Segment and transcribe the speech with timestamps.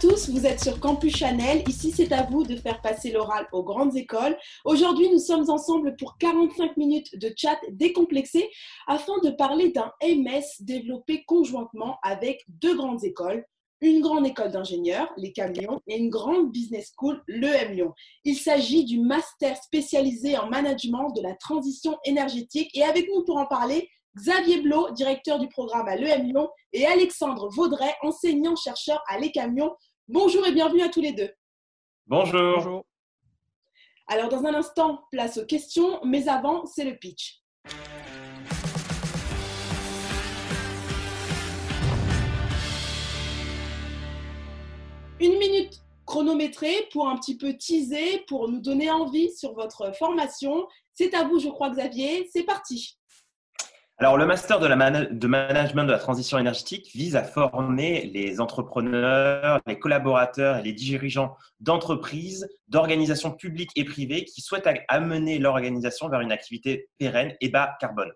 [0.00, 1.62] tous, vous êtes sur Campus Chanel.
[1.68, 4.34] Ici, c'est à vous de faire passer l'oral aux grandes écoles.
[4.64, 8.48] Aujourd'hui, nous sommes ensemble pour 45 minutes de chat décomplexé
[8.86, 13.44] afin de parler d'un MS développé conjointement avec deux grandes écoles,
[13.82, 17.92] une grande école d'ingénieurs, les Camions, et une grande business school, l'EM Lyon.
[18.24, 22.70] Il s'agit du master spécialisé en management de la transition énergétique.
[22.74, 26.86] Et avec nous pour en parler, Xavier Blot, directeur du programme à l'EM Lyon, et
[26.86, 29.72] Alexandre Vaudret, enseignant-chercheur à Les Camions.
[30.12, 31.30] Bonjour et bienvenue à tous les deux.
[32.08, 32.56] Bonjour.
[32.56, 32.84] Bonjour.
[34.08, 37.40] Alors, dans un instant, place aux questions, mais avant, c'est le pitch.
[45.20, 50.66] Une minute chronométrée pour un petit peu teaser, pour nous donner envie sur votre formation.
[50.92, 52.28] C'est à vous, je crois, Xavier.
[52.32, 52.99] C'est parti.
[54.02, 59.78] Alors, le master de, management de la transition énergétique vise à former les entrepreneurs, les
[59.78, 66.22] collaborateurs et les dirigeants d'entreprises, d'organisations publiques et privées qui souhaitent amener leur organisation vers
[66.22, 68.10] une activité pérenne et bas carbone.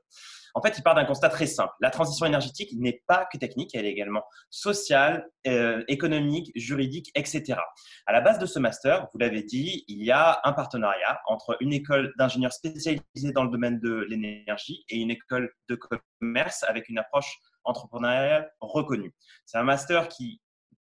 [0.55, 1.73] En fait, il part d'un constat très simple.
[1.81, 7.59] La transition énergétique n'est pas que technique, elle est également sociale, euh, économique, juridique, etc.
[8.07, 11.57] À la base de ce master, vous l'avez dit, il y a un partenariat entre
[11.61, 15.79] une école d'ingénieurs spécialisée dans le domaine de l'énergie et une école de
[16.21, 19.13] commerce avec une approche entrepreneuriale reconnue.
[19.47, 20.41] C'est un master qui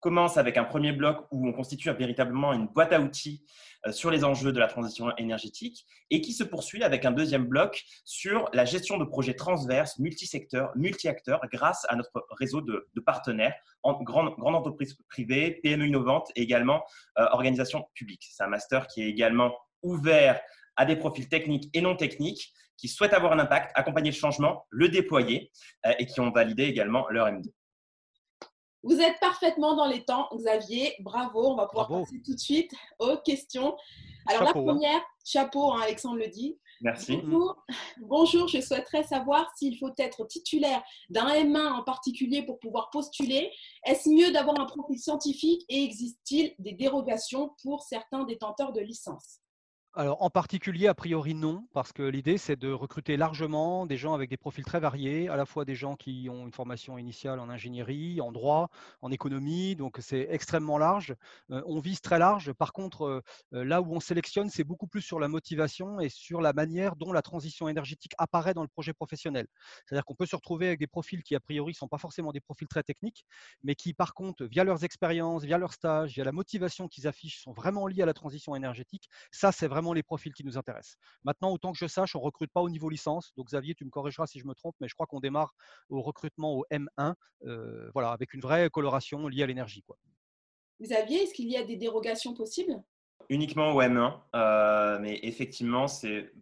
[0.07, 3.45] commence avec un premier bloc où on constitue véritablement une boîte à outils
[3.89, 7.45] euh, sur les enjeux de la transition énergétique et qui se poursuit avec un deuxième
[7.45, 13.53] bloc sur la gestion de projets transverses, multisecteurs, multi-acteurs grâce à notre réseau de, partenaires,
[13.83, 16.85] en, grandes, entreprises privées, PME innovantes et également
[17.19, 18.29] euh, organisations publiques.
[18.31, 20.41] C'est un master qui est également ouvert
[20.77, 24.67] à des profils techniques et non techniques qui souhaitent avoir un impact, accompagner le changement,
[24.71, 25.51] le déployer
[25.85, 27.51] euh, et qui ont validé également leur M2.
[28.87, 30.95] Vous êtes parfaitement dans les temps, Xavier.
[31.01, 31.45] Bravo.
[31.49, 33.77] On va pouvoir passer tout de suite aux questions.
[34.29, 34.53] Alors, la hein.
[34.53, 36.57] première, chapeau, hein, Alexandre le dit.
[36.81, 37.21] Merci.
[37.99, 38.47] Bonjour.
[38.47, 43.51] je souhaiterais savoir s'il faut être titulaire d'un M1 en particulier pour pouvoir postuler.
[43.85, 49.41] Est-ce mieux d'avoir un profil scientifique et existe-t-il des dérogations pour certains détenteurs de licence
[49.99, 54.13] alors, en particulier, a priori, non, parce que l'idée, c'est de recruter largement des gens
[54.13, 57.41] avec des profils très variés, à la fois des gens qui ont une formation initiale
[57.41, 58.69] en ingénierie, en droit,
[59.01, 61.15] en économie, donc c'est extrêmement large.
[61.51, 62.53] Euh, on vise très large.
[62.53, 63.23] Par contre, euh,
[63.55, 66.97] euh, là où on sélectionne, c'est beaucoup plus sur la motivation et sur la manière
[66.97, 69.47] dont la transition énergétique apparaît dans le projet professionnel.
[69.87, 72.33] C'est-à-dire qu'on peut se retrouver avec des profils qui, a priori, ne sont pas forcément
[72.33, 73.25] des profils très techniques,
[73.63, 77.41] mais qui, par contre, via leurs expériences, via leurs stages, via la motivation qu'ils affichent,
[77.41, 79.09] sont vraiment liés à la transition énergétique.
[79.31, 80.97] Ça, c'est vraiment les profils qui nous intéressent.
[81.25, 83.33] Maintenant, autant que je sache, on ne recrute pas au niveau licence.
[83.37, 85.55] Donc, Xavier, tu me corrigeras si je me trompe, mais je crois qu'on démarre
[85.89, 87.15] au recrutement au M1,
[87.45, 89.85] euh, voilà, avec une vraie coloration liée à l'énergie.
[90.81, 92.83] Xavier, est-ce qu'il y a des dérogations possibles?
[93.29, 96.33] Uniquement au M1, euh, mais effectivement, c'est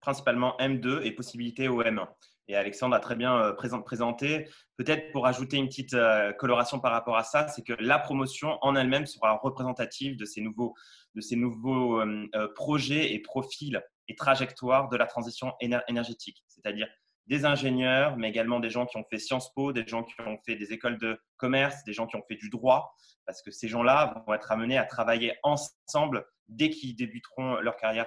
[0.00, 2.08] principalement M2 et possibilité au M1
[2.48, 4.48] et Alexandre a très bien euh, présenté.
[4.76, 8.58] Peut-être pour ajouter une petite euh, coloration par rapport à ça, c'est que la promotion
[8.62, 10.74] en elle-même sera représentative de ces nouveaux,
[11.14, 16.88] de ces nouveaux euh, projets et profils et trajectoires de la transition énergétique, c'est-à-dire
[17.26, 20.38] des ingénieurs, mais également des gens qui ont fait Sciences Po, des gens qui ont
[20.46, 23.66] fait des écoles de commerce, des gens qui ont fait du droit, parce que ces
[23.66, 28.06] gens-là vont être amenés à travailler ensemble dès qu'ils débuteront leur carrière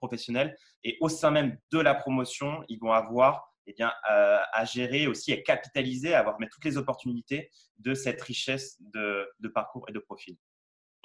[0.00, 0.56] professionnelle.
[0.84, 5.32] Et au sein même de la promotion, ils vont avoir eh bien, à gérer aussi,
[5.32, 10.36] à capitaliser, à avoir toutes les opportunités de cette richesse de, parcours et de profil.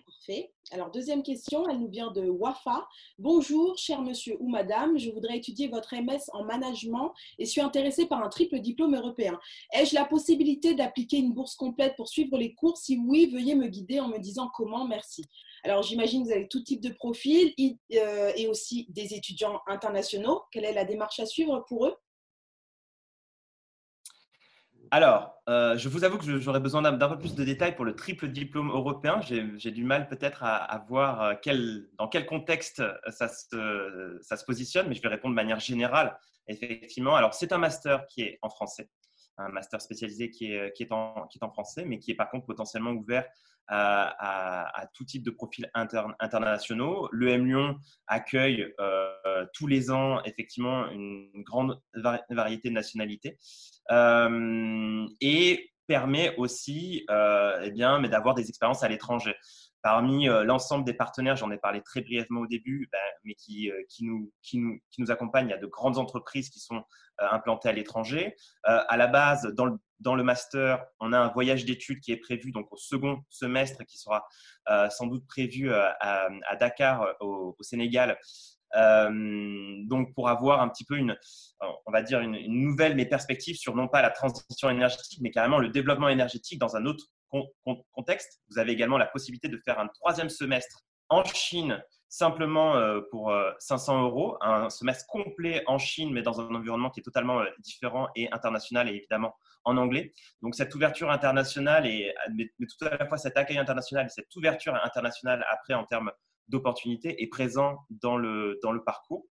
[0.05, 0.51] Parfait.
[0.71, 2.87] Alors, deuxième question, elle nous vient de Wafa.
[3.19, 8.07] Bonjour, cher monsieur ou madame, je voudrais étudier votre MS en management et suis intéressée
[8.07, 9.39] par un triple diplôme européen.
[9.71, 12.77] Ai-je la possibilité d'appliquer une bourse complète pour suivre les cours?
[12.77, 14.87] Si oui, veuillez me guider en me disant comment.
[14.87, 15.25] Merci.
[15.63, 17.53] Alors, j'imagine que vous avez tout type de profil
[17.93, 20.41] euh, et aussi des étudiants internationaux.
[20.51, 21.95] Quelle est la démarche à suivre pour eux?
[24.91, 27.95] Alors, euh, je vous avoue que j'aurais besoin d'un peu plus de détails pour le
[27.95, 29.19] triple diplôme européen.
[29.21, 34.95] J'ai du mal peut-être à, voir euh, dans quel contexte euh, ça se, positionne, mais
[34.95, 36.17] je vais répondre de manière générale.
[36.47, 38.89] Effectivement, alors c'est un master qui est en français,
[39.39, 43.25] un master spécialisé qui est, en, français, mais qui est par contre potentiellement ouvert
[43.67, 45.69] à, tout type de profils
[46.19, 47.07] internationaux.
[47.11, 47.77] L'EM Lyon
[48.07, 48.73] accueille
[49.53, 51.79] tous les ans effectivement une grande
[52.29, 53.37] variété de nationalités.
[53.91, 59.35] Euh, et permet aussi euh, eh d'avoir des expériences à l'étranger.
[59.81, 64.05] Parmi l'ensemble des partenaires, j'en ai parlé très brièvement au début, ben, mais qui, qui,
[64.05, 65.47] nous, qui, nous, qui nous accompagnent.
[65.47, 66.83] Il y a de grandes entreprises qui sont
[67.17, 68.35] implantées à l'étranger.
[68.63, 72.17] à la base, dans le, dans le master, on a un voyage d'études qui est
[72.17, 74.25] prévu donc au second semestre, qui sera
[74.89, 75.95] sans doute prévu à,
[76.47, 78.17] à Dakar, au, au Sénégal,
[78.75, 81.17] euh, donc, pour avoir un petit peu une,
[81.85, 85.59] on va dire, une, nouvelle mais perspective sur non pas la transition énergétique, mais carrément
[85.59, 87.05] le développement énergétique dans un autre
[87.91, 88.39] contexte.
[88.49, 93.31] Vous avez également la possibilité de faire un troisième semestre en Chine simplement euh, pour
[93.59, 97.43] 500 euh, euros, un semestre complet en Chine, mais dans un environnement qui est totalement
[97.59, 100.13] différent et international et évidemment en anglais.
[100.41, 104.35] Donc cette ouverture internationale et mais tout à la fois cet accueil international et cette
[104.35, 106.11] ouverture internationale après en termes
[106.49, 109.25] d'opportunités est présent dans le, dans le parcours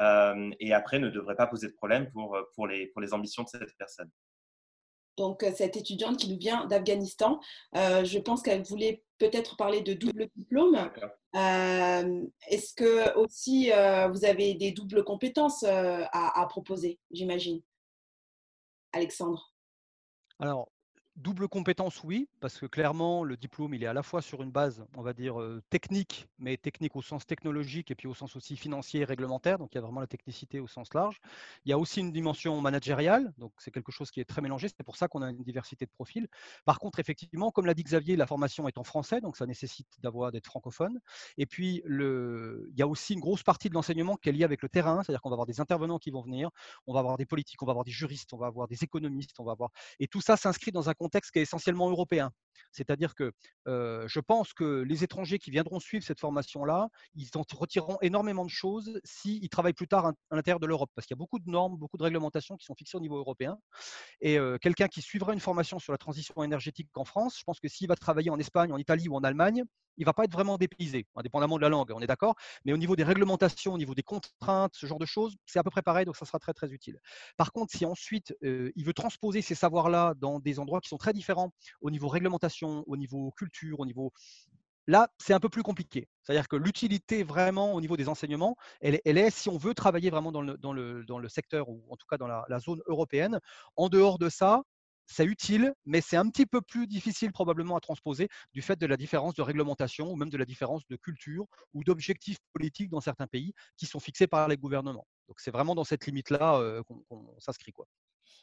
[0.00, 3.42] euh, et après ne devrait pas poser de problème pour, pour, les, pour les ambitions
[3.42, 4.10] de cette personne.
[5.16, 7.40] Donc, euh, cette étudiante qui nous vient d'Afghanistan,
[7.76, 10.76] euh, je pense qu'elle voulait peut-être parler de double diplôme.
[11.34, 13.70] Est-ce que aussi
[14.10, 17.60] vous avez des doubles compétences à, à proposer, j'imagine?
[18.92, 19.54] Alexandre?
[20.38, 20.72] Alors,
[21.22, 24.50] Double compétence, oui, parce que clairement, le diplôme, il est à la fois sur une
[24.50, 25.36] base, on va dire,
[25.68, 29.58] technique, mais technique au sens technologique et puis au sens aussi financier et réglementaire.
[29.58, 31.20] Donc, il y a vraiment la technicité au sens large.
[31.66, 34.68] Il y a aussi une dimension managériale, donc c'est quelque chose qui est très mélangé.
[34.68, 36.26] C'est pour ça qu'on a une diversité de profils.
[36.64, 39.88] Par contre, effectivement, comme l'a dit Xavier, la formation est en français, donc ça nécessite
[39.98, 41.00] d'avoir d'être francophone.
[41.36, 44.62] Et puis, il y a aussi une grosse partie de l'enseignement qui est liée avec
[44.62, 46.48] le terrain, c'est-à-dire qu'on va avoir des intervenants qui vont venir,
[46.86, 49.38] on va avoir des politiques, on va avoir des juristes, on va avoir des économistes,
[49.38, 49.68] on va avoir...
[49.98, 52.30] Et tout ça s'inscrit dans un contexte qui est essentiellement européen.
[52.72, 53.32] C'est-à-dire que
[53.66, 58.50] je pense que les étrangers qui viendront suivre cette formation-là, ils en retireront énormément de
[58.50, 61.50] choses s'ils travaillent plus tard à l'intérieur de l'Europe, parce qu'il y a beaucoup de
[61.50, 63.58] normes, beaucoup de réglementations qui sont fixées au niveau européen.
[64.20, 67.68] Et quelqu'un qui suivra une formation sur la transition énergétique en France, je pense que
[67.68, 69.64] s'il va travailler en Espagne, en Italie ou en Allemagne,
[69.96, 72.34] il ne va pas être vraiment dépaysé, indépendamment de la langue, on est d'accord.
[72.64, 75.62] Mais au niveau des réglementations, au niveau des contraintes, ce genre de choses, c'est à
[75.62, 76.98] peu près pareil, donc ça sera très très utile.
[77.36, 81.12] Par contre, si ensuite il veut transposer ces savoirs-là dans des endroits qui sont très
[81.12, 84.12] différents au niveau réglementation, au niveau culture, au niveau
[84.86, 86.08] Là, c'est un peu plus compliqué.
[86.22, 90.32] C'est-à-dire que l'utilité vraiment au niveau des enseignements, elle, est, si on veut travailler vraiment
[90.32, 93.38] dans le, dans le, dans le secteur ou en tout cas dans la, zone européenne.
[93.76, 94.62] En dehors de ça,
[95.06, 98.86] c'est utile, mais c'est un petit peu plus difficile probablement à transposer du fait de
[98.86, 103.00] la différence de réglementation ou même de la différence de culture ou d'objectifs politiques dans
[103.00, 105.06] certains pays qui sont fixés par les gouvernements.
[105.28, 107.72] Donc c'est vraiment dans cette limite-là euh, qu'on s'inscrit.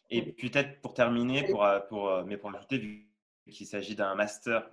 [0.09, 3.09] Et peut-être pour terminer, pour, euh, pour, euh, mais pour ajouter, vu
[3.51, 4.69] qu'il s'agit d'un master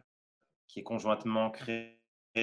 [0.69, 1.99] qui est conjointement créé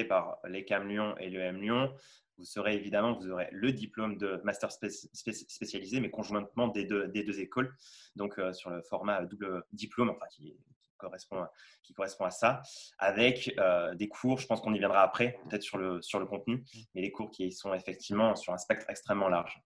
[0.07, 1.93] par l'ECAM Lyon et l'EM Lyon,
[2.37, 7.23] vous serez évidemment, vous aurez le diplôme de master spécialisé, mais conjointement des deux, des
[7.23, 7.75] deux écoles,
[8.15, 10.57] donc euh, sur le format double diplôme, enfin qui,
[10.97, 11.51] correspond, à,
[11.83, 12.63] qui correspond à ça,
[12.97, 16.25] avec euh, des cours, je pense qu'on y viendra après, peut-être sur le, sur le
[16.25, 16.63] contenu,
[16.95, 19.61] mais des cours qui sont effectivement sur un spectre extrêmement large.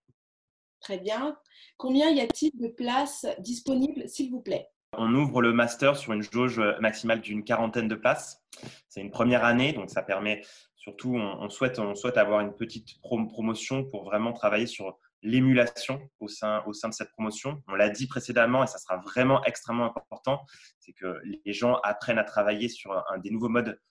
[0.86, 1.36] Très bien.
[1.78, 4.70] Combien y a-t-il de places disponibles, s'il vous plaît?
[4.94, 8.46] On ouvre le master sur une jauge maximale d'une quarantaine de places.
[8.88, 10.44] C'est une première année, donc ça permet
[10.76, 16.28] surtout, on, souhaite, on souhaite avoir une petite promotion pour vraiment travailler sur l'émulation au
[16.28, 17.64] sein, au sein de cette promotion.
[17.68, 20.46] On l'a dit précédemment et ça sera vraiment extrêmement important,
[20.78, 23.82] c'est que les gens apprennent à travailler sur un, des nouveaux modes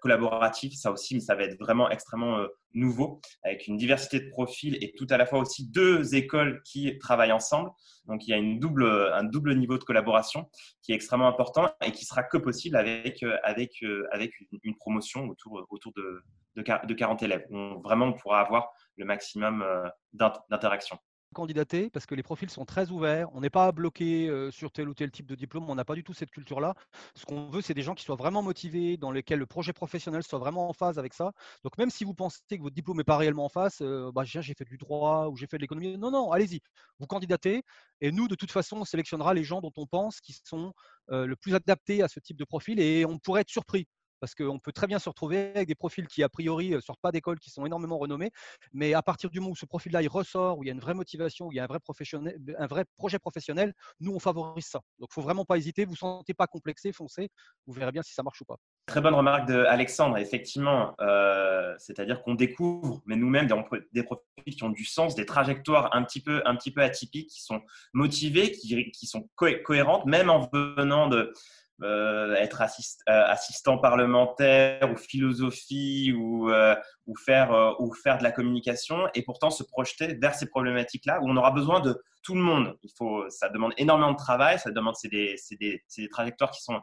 [0.00, 4.28] collaboratifs, ça aussi, mais ça va être vraiment extrêmement euh, nouveau, avec une diversité de
[4.30, 7.70] profils et tout à la fois aussi deux écoles qui travaillent ensemble.
[8.06, 10.48] Donc il y a une double, un double niveau de collaboration
[10.82, 14.76] qui est extrêmement important et qui sera que possible avec, euh, avec, euh, avec une
[14.76, 16.22] promotion autour, autour de,
[16.56, 17.46] de 40 élèves.
[17.50, 19.64] On, vraiment, on pourra avoir le maximum
[20.12, 20.98] d'interaction
[21.34, 23.28] candidater parce que les profils sont très ouverts.
[23.34, 25.68] On n'est pas bloqué sur tel ou tel type de diplôme.
[25.68, 26.74] On n'a pas du tout cette culture-là.
[27.14, 30.22] Ce qu'on veut, c'est des gens qui soient vraiment motivés, dans lesquels le projet professionnel
[30.22, 31.32] soit vraiment en phase avec ça.
[31.64, 34.24] Donc, même si vous pensez que votre diplôme n'est pas réellement en face, euh, bah,
[34.24, 35.96] j'ai fait du droit ou j'ai fait de l'économie.
[35.98, 36.60] Non, non, allez-y.
[36.98, 37.62] Vous candidatez.
[38.00, 40.72] Et nous, de toute façon, on sélectionnera les gens dont on pense qui sont
[41.08, 43.88] le plus adaptés à ce type de profil et on pourrait être surpris
[44.20, 47.00] parce qu'on peut très bien se retrouver avec des profils qui, a priori, ne sortent
[47.00, 48.30] pas d'école, qui sont énormément renommés,
[48.72, 50.80] mais à partir du moment où ce profil-là, il ressort, où il y a une
[50.80, 54.80] vraie motivation, où il y a un vrai, projet professionnel, nous, on favorise ça.
[54.98, 57.30] Donc, il ne faut vraiment pas hésiter, vous ne sentez pas complexé, foncez,
[57.66, 58.56] vous verrez bien si ça marche ou pas.
[58.86, 60.94] Très bonne remarque d'Alexandre, effectivement.
[61.00, 63.48] Euh, c'est-à-dire qu'on découvre, mais nous-mêmes,
[63.92, 67.60] des, profils qui ont du sens, des trajectoires un petit peu, atypiques, qui sont
[67.92, 71.32] motivés, qui, qui sont cohérentes, même en venant de
[71.82, 78.22] euh, être assist, euh, assistant parlementaire ou philosophie ou, euh, ou, faire, ou faire de
[78.22, 82.34] la communication et pourtant se projeter vers ces problématiques-là où on aura besoin de tout
[82.34, 82.76] le monde.
[82.82, 86.62] Il faut, ça demande énormément de travail, ça demande, c'est des, des, des, trajectoires qui
[86.62, 86.78] sont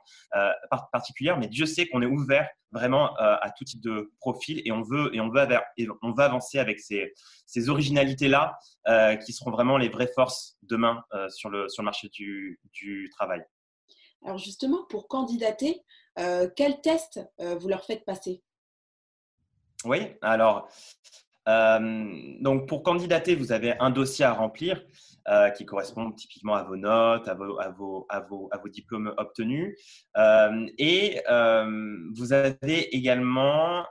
[0.91, 4.81] particulières, mais Dieu sait qu'on est ouvert vraiment à tout type de profil et on
[4.81, 7.13] veut, et on veut, et on veut avancer avec ces,
[7.45, 8.57] ces originalités-là
[9.23, 13.43] qui seront vraiment les vraies forces demain sur, le, sur le marché du, du travail.
[14.27, 15.86] Alors justement, pour candidater,
[16.19, 18.43] euh, quel test euh, vous leur faites passer?
[19.86, 20.67] Oui, alors,
[21.48, 24.84] euh, donc pour candidater, vous avez un dossier à remplir
[25.55, 29.13] qui correspond typiquement à vos notes, à vos, à vos, à vos, à vos diplômes
[29.17, 29.77] obtenus.
[30.77, 31.22] et
[32.15, 33.86] vous avez également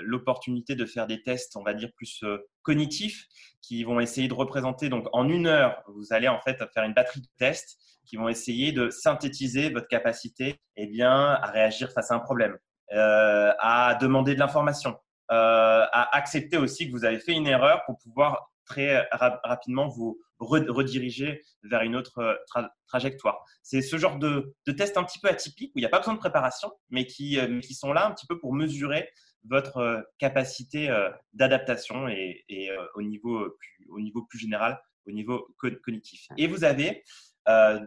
[0.00, 2.24] l'opportunité de faire des tests, on va dire, plus
[2.62, 3.26] cognitifs,
[3.66, 6.92] qui vont essayer de représenter, donc en une heure, vous allez en fait faire une
[6.92, 12.10] batterie de tests qui vont essayer de synthétiser votre capacité eh bien, à réagir face
[12.10, 12.56] à un problème,
[12.92, 14.96] euh, à demander de l'information,
[15.30, 19.08] euh, à accepter aussi que vous avez fait une erreur pour pouvoir très
[19.44, 23.42] rapidement vous rediriger vers une autre euh, trajectoire.
[23.62, 26.00] C'est ce genre de, de, test un petit peu atypique où il n'y a pas
[26.00, 29.08] besoin de préparation, mais qui, qui sont là un petit peu pour mesurer
[29.46, 30.88] votre capacité
[31.34, 35.46] d'adaptation et, et au, niveau plus, au niveau plus général, au niveau
[35.82, 36.26] cognitif.
[36.38, 37.02] Et vous avez
[37.48, 37.80] euh,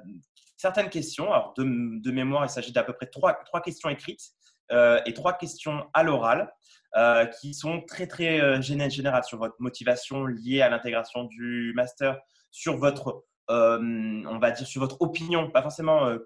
[0.55, 1.31] certaines questions.
[1.31, 4.31] Alors, de, mémoire, il s'agit d'à peu près trois, trois questions écrites
[4.71, 6.53] euh, et trois questions à l'oral
[6.95, 12.17] euh, qui sont très, très générales sur votre motivation liée à l'intégration du master,
[12.51, 16.17] sur votre on va dire sur votre opinion, pas forcément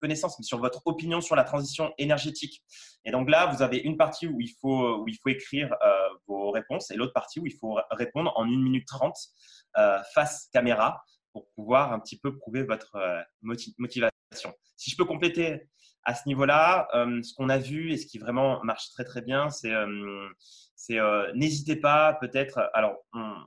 [0.00, 2.64] connaissance, mais sur votre opinion sur la transition énergétique.
[3.04, 5.72] Et donc là, vous avez une partie où il faut, où il faut écrire
[6.26, 9.14] vos réponses et l'autre partie où il faut répondre en 1 minute 30
[10.12, 11.00] face caméra
[11.32, 14.52] pour pouvoir un petit peu prouver votre euh, motivation.
[14.76, 15.68] Si je peux compléter
[16.08, 19.20] à ce niveau-là, euh, ce qu'on a vu et ce qui vraiment marche très très
[19.20, 22.70] bien, c'est euh, n'hésitez pas peut-être.
[22.72, 22.96] Alors,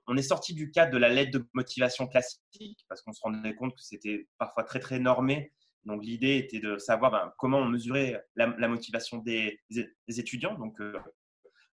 [0.05, 3.55] on, est sorti du cadre de la lettre de motivation classique parce qu'on se rendait
[3.55, 5.51] compte que c'était parfois très très normé.
[5.85, 9.59] Donc, l'idée était de savoir ben, comment on mesurait la, motivation des,
[10.07, 10.53] étudiants.
[10.53, 10.77] Donc,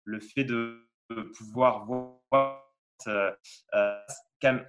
[0.03, 0.87] le fait de
[1.35, 2.61] pouvoir voir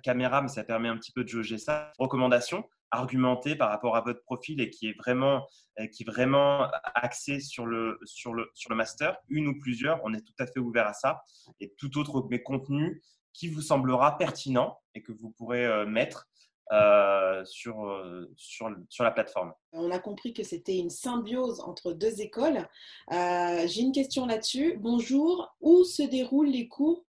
[0.03, 1.93] caméra, mais ça permet un petit peu de jauger ça.
[1.99, 5.47] Recommandation argumentée par rapport à votre profil et qui est vraiment,
[5.93, 10.15] qui est vraiment axé sur le, sur, le, sur le master, une ou plusieurs, on
[10.15, 11.23] est tout à fait ouvert à ça.
[11.61, 13.03] Et tout autre contenu
[13.37, 16.29] qui vous semblera pertinent et que vous pourrez euh, mettre
[16.73, 19.53] euh, sur, euh, sur, sur, la plateforme.
[19.73, 22.67] On a compris que c'était une symbiose entre deux écoles.
[23.11, 24.77] J'ai une question là-dessus.
[24.79, 27.05] Bonjour, où se déroulent les cours?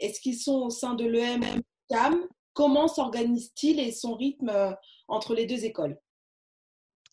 [0.00, 1.42] Est-ce qu'ils sont au sein de l'EM
[2.58, 4.72] comment s'organise-t-il et son rythme euh,
[5.06, 5.96] entre les deux écoles?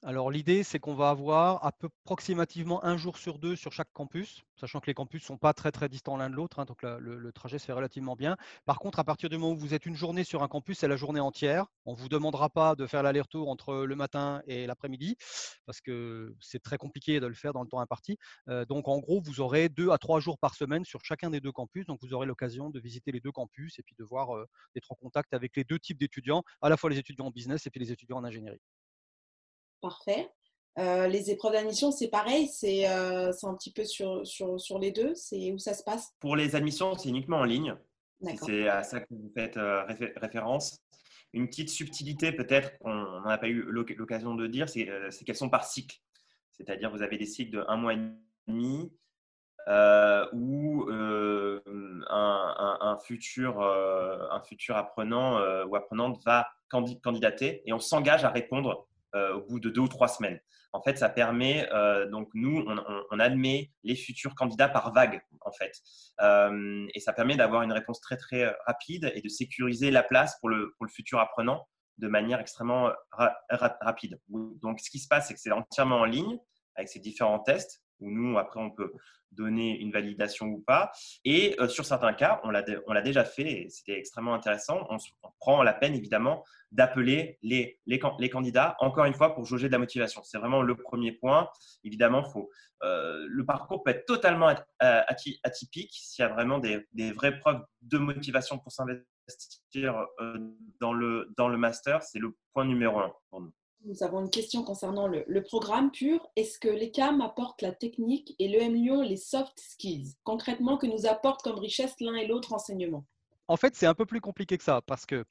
[0.04, 4.80] Alors l'idée, c'est qu'on va avoir approximativement un jour sur deux sur chaque campus, sachant
[4.80, 7.32] que les campus ne sont pas très très distants l'un de l'autre, hein, donc le,
[7.32, 8.38] trajet se fait relativement bien.
[8.66, 10.88] Par contre, à partir du moment où vous êtes une journée sur un campus, c'est
[10.88, 11.66] la journée entière.
[11.86, 15.16] On ne vous demandera pas de faire l'aller-retour entre le matin et l'après-midi,
[15.66, 18.18] parce que c'est très compliqué de le faire dans le temps imparti.
[18.48, 21.42] Euh, donc en gros, vous aurez deux à trois jours par semaine sur chacun des
[21.42, 24.36] deux campus, donc vous aurez l'occasion de visiter les deux campus et puis de voir,
[24.36, 27.32] euh, d'être en contact avec les deux types d'étudiants, à la fois les étudiants en
[27.32, 28.62] business et puis les étudiants en ingénierie.
[29.82, 30.29] Parfait.
[30.77, 34.91] Euh, les épreuves d'admission, c'est pareil, c'est euh, un petit peu sur, sur, sur les
[34.91, 36.13] deux, c'est où ça se passe?
[36.20, 37.75] Pour les admissions, c'est uniquement en ligne.
[38.46, 39.84] C'est à ça que vous faites euh,
[40.17, 40.82] référence.
[41.34, 44.86] Une petite subtilité peut-être qu'on n'a pas eu l'occasion de dire, c'est
[45.25, 45.98] qu'elles sont par cycle.
[46.51, 48.00] C'est-à-dire vous avez des cycles de un mois et
[48.48, 48.91] demi
[50.34, 51.62] où un,
[52.10, 58.95] un, futur, un futur apprenant ou apprenante va candidater et on s'engage à répondre euh,
[59.15, 60.39] au bout de deux ou trois semaines.
[60.75, 62.65] En fait, ça permet, euh, donc nous,
[63.12, 65.72] on, admet les futurs candidats par vague, en fait.
[66.19, 70.38] Euh, et ça permet d'avoir une réponse très, très rapide et de sécuriser la place
[70.41, 71.65] pour le, pour le futur apprenant
[71.98, 72.91] de manière extrêmement
[73.50, 74.19] rapide.
[74.27, 76.38] Donc, ce qui se passe, c'est que c'est entièrement en ligne
[76.75, 78.94] avec ces différents tests où nous, après, on peut
[79.36, 80.92] donner une validation ou pas.
[81.24, 84.88] Et euh, sur certains cas, on l'a déjà fait c'était extrêmement intéressant.
[84.90, 84.98] On,
[85.40, 89.74] prend la peine, évidemment, d'appeler les, les, les, candidats, encore une fois, pour jauger de
[89.74, 90.22] la motivation.
[90.24, 91.50] C'est vraiment le premier point.
[91.84, 92.50] Évidemment, faut,
[92.84, 95.02] euh, le parcours peut être totalement euh,
[95.44, 99.06] atypique s'il y a vraiment des, des, vraies preuves de motivation pour s'investir
[100.80, 102.02] dans, le, dans le master.
[102.02, 103.54] C'est le point numéro un pour nous.
[103.86, 106.27] Nous avons une question concernant le, programme pur.
[106.36, 111.06] Est-ce que l'ECAM apporte la technique et l'EM Lyon les soft skills Concrètement, que nous
[111.06, 113.06] apporte comme richesse l'un et l'autre enseignement?
[113.48, 115.24] En fait, c'est un peu plus compliqué que ça parce que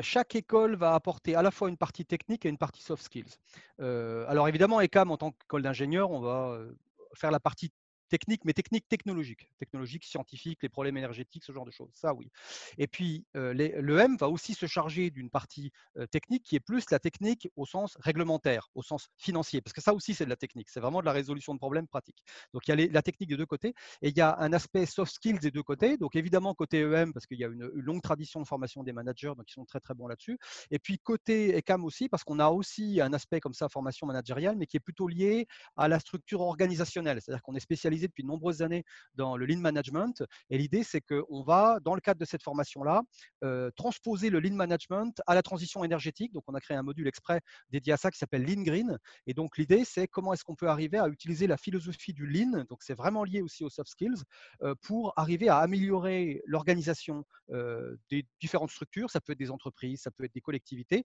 [0.00, 3.36] chaque école va apporter à la fois une partie technique et une partie soft skills.
[3.78, 6.58] alors évidemment, ECAM, en tant qu'école d'ingénieur, on va
[7.14, 7.70] faire la partie
[8.12, 11.88] technique, mais technique technologique, technologique, scientifique, les problèmes énergétiques, ce genre de choses.
[11.94, 12.30] Ça, oui.
[12.76, 16.60] Et puis, euh, le M va aussi se charger d'une partie euh, technique qui est
[16.60, 20.30] plus la technique au sens réglementaire, au sens financier, parce que ça aussi, c'est de
[20.30, 20.68] la technique.
[20.68, 22.22] C'est vraiment de la résolution de problèmes pratiques.
[22.52, 24.84] Donc, il y a la technique de deux côtés et il y a un aspect
[24.84, 25.96] soft skills des deux côtés.
[25.96, 29.32] Donc, évidemment, côté EM, parce qu'il y a une, longue tradition de formation des managers,
[29.38, 30.38] donc ils sont très, très bons là-dessus.
[30.70, 34.56] Et puis, côté ECAM aussi, parce qu'on a aussi un aspect comme ça, formation managériale,
[34.56, 37.20] mais qui est plutôt lié à la structure organisationnelle.
[37.22, 40.22] C'est-à-dire qu'on est spécialisé depuis de nombreuses années dans le lean management.
[40.50, 43.02] Et l'idée, c'est qu'on va, dans le cadre de cette formation-là,
[43.44, 46.32] euh, transposer le lean management à la transition énergétique.
[46.32, 47.40] Donc, on a créé un module exprès
[47.70, 48.98] dédié à ça qui s'appelle Lean Green.
[49.26, 52.64] Et donc, l'idée, c'est comment est-ce qu'on peut arriver à utiliser la philosophie du lean.
[52.68, 54.22] Donc, c'est vraiment lié aussi aux soft skills
[54.62, 59.10] euh, pour arriver à améliorer l'organisation euh, des différentes structures.
[59.10, 61.04] Ça peut être des entreprises, ça peut être des collectivités,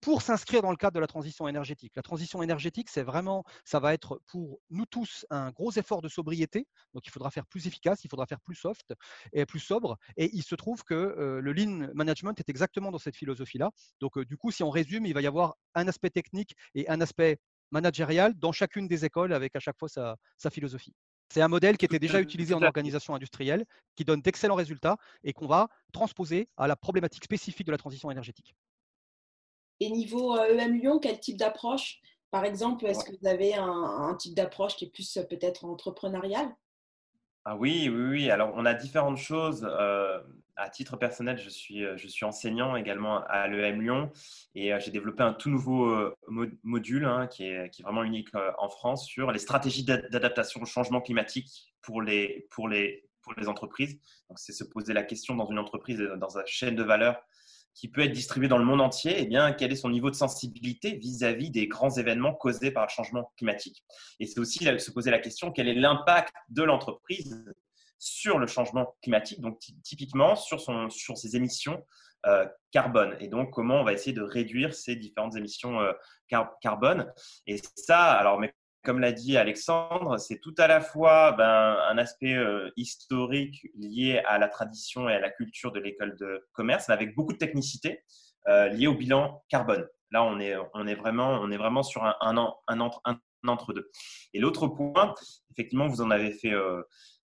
[0.00, 1.92] pour s'inscrire dans le cadre de la transition énergétique.
[1.96, 6.08] La transition énergétique, c'est vraiment, ça va être pour nous tous un gros effort de
[6.08, 6.66] sobriété.
[6.94, 8.94] Donc, il faudra faire plus efficace, il faudra faire plus soft
[9.32, 9.98] et plus sobre.
[10.16, 13.70] Et il se trouve que euh, le lean management est exactement dans cette philosophie-là.
[14.00, 16.88] Donc, euh, du coup, si on résume, il va y avoir un aspect technique et
[16.88, 17.38] un aspect
[17.70, 20.94] managérial dans chacune des écoles avec à chaque fois sa, sa philosophie.
[21.32, 25.32] C'est un modèle qui était déjà utilisé en organisation industrielle, qui donne d'excellents résultats et
[25.32, 28.56] qu'on va transposer à la problématique spécifique de la transition énergétique.
[29.80, 32.00] Et niveau EM euh, e Lyon, quel type d'approche?
[32.30, 36.54] Par exemple, est-ce que vous avez un, type d'approche qui est plus euh, peut-être entrepreneurial?
[37.46, 38.30] Ah oui, oui, oui.
[38.30, 39.66] Alors, on a différentes choses.
[39.68, 40.20] Euh,
[40.56, 44.10] à titre personnel, je suis, je suis enseignant également à l'EM Lyon
[44.54, 46.12] et j'ai développé un tout nouveau
[46.62, 51.72] module hein, qui, est, vraiment unique en France sur les stratégies d'adaptation au changement climatique
[51.80, 53.98] pour les, pour les, pour les entreprises.
[54.28, 57.22] Donc, c'est se poser la question dans une entreprise, dans une chaîne de valeur,
[57.74, 60.16] qui peut être distribué dans le monde entier, eh bien, quel est son niveau de
[60.16, 63.84] sensibilité vis-à-vis des grands événements causés par le changement climatique?
[64.18, 67.44] Et c'est aussi se poser la question, quel est l'impact de l'entreprise
[67.98, 71.84] sur le changement climatique, donc typiquement sur, son, sur ses émissions
[72.26, 73.16] euh, carbone?
[73.20, 75.92] Et donc, comment on va essayer de réduire ces différentes émissions euh,
[76.60, 77.12] carbone?
[77.46, 81.98] Et ça, alors, mais comme l'a dit Alexandre, c'est tout à la fois ben, un
[81.98, 86.88] aspect euh, historique lié à la tradition et à la culture de l'école de commerce,
[86.88, 88.02] avec beaucoup de technicité
[88.48, 89.86] euh, liée au bilan carbone.
[90.12, 92.36] Là, on est, vraiment, sur un
[93.46, 93.90] entre deux.
[94.34, 95.14] Et l'autre point,
[95.50, 96.82] effectivement, vous en avez fait euh,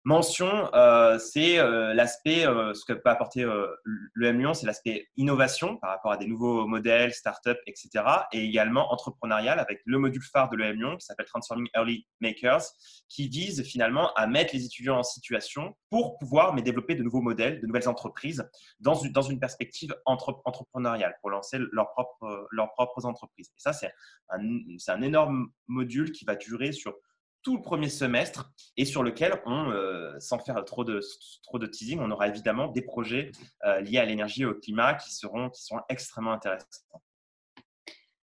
[0.05, 5.07] mention, euh, c'est euh, l'aspect, euh, ce que peut apporter le M Lyon, c'est l'aspect
[5.17, 8.03] innovation par rapport à des nouveaux modèles, start-up, etc.
[8.31, 12.63] Et également entrepreneurial avec le module phare de l'EM Lyon qui s'appelle Transforming Early Makers,
[13.07, 17.21] qui vise finalement à mettre les étudiants en situation pour pouvoir mais développer de nouveaux
[17.21, 22.71] modèles, de nouvelles entreprises dans une, dans une perspective entrepreneuriale pour lancer leurs propres, leurs
[22.73, 23.47] propres entreprises.
[23.49, 23.91] Et ça, c'est
[24.29, 24.41] un,
[24.87, 26.95] un énorme module qui va durer sur
[27.43, 30.99] tout le premier semestre et sur lequel on, euh, sans faire trop de,
[31.43, 33.31] trop de teasing, on aura évidemment des projets
[33.65, 37.01] euh, liés à l'énergie et au climat qui seront, qui seront extrêmement intéressants.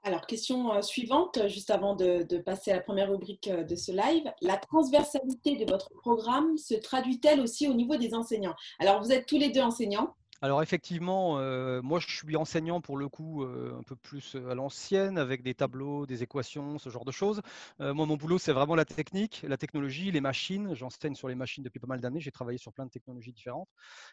[0.03, 3.91] Alors, question euh, suivante, juste avant de, de, passer à la première rubrique de ce
[3.91, 4.31] live.
[4.41, 8.55] La transversalité de votre programme se traduit-elle aussi au niveau des enseignants?
[8.79, 10.15] Alors, vous êtes tous les deux enseignants.
[10.41, 14.51] Alors effectivement, euh, moi je suis enseignant pour le coup euh, un peu plus euh,
[14.51, 17.41] à l'ancienne avec des tableaux, des équations, ce genre de choses.
[17.79, 20.75] moi mon boulot c'est vraiment la technique, la technologie, les machines.
[20.75, 22.19] J'enseigne sur les machines depuis pas mal d'années.
[22.19, 23.69] J'ai travaillé sur plein de technologies différentes.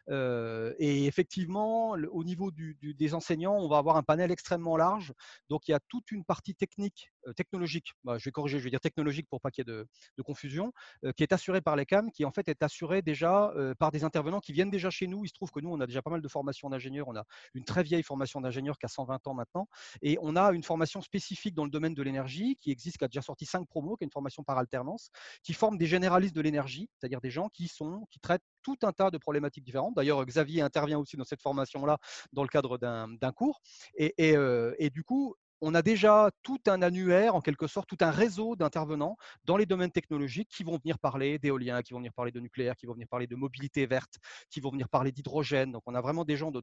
[0.08, 5.12] et effectivement, au niveau des enseignants, on va avoir un panel extrêmement large.
[5.50, 7.92] Donc il y a toute une partie technique, technologique.
[8.04, 10.72] Bah, je vais corriger, je vais dire technologique pour pas qu'il y ait de, confusion,
[11.16, 14.40] qui est assurée par les CAM, qui en fait est assurée déjà par des intervenants
[14.40, 15.24] qui viennent déjà chez nous.
[15.24, 17.08] Il se trouve que nous on a déjà pas de formations d'ingénieurs.
[17.08, 17.24] On a
[17.54, 19.68] une très vieille formation d'ingénieur qui a 120 ans maintenant.
[20.02, 23.08] Et on a une formation spécifique dans le domaine de l'énergie qui existe, qui a
[23.08, 25.10] déjà sorti cinq promos, qui est une formation par alternance,
[25.42, 28.92] qui forme des généralistes de l'énergie, c'est-à-dire des gens qui, sont, qui traitent tout un
[28.92, 29.94] tas de problématiques différentes.
[29.94, 31.98] D'ailleurs, Xavier intervient aussi dans cette formation-là
[32.32, 33.60] dans le cadre d'un cours.
[33.96, 37.88] Et, et, euh, et, du coup, on a déjà tout un annuaire, en quelque sorte,
[37.88, 42.00] tout un réseau d'intervenants dans les domaines technologiques qui vont venir parler d'éolien, qui vont
[42.00, 44.16] venir parler de nucléaire, qui vont venir parler de mobilité verte,
[44.50, 45.72] qui vont venir parler d'hydrogène.
[45.72, 46.62] Donc, on a vraiment des gens de,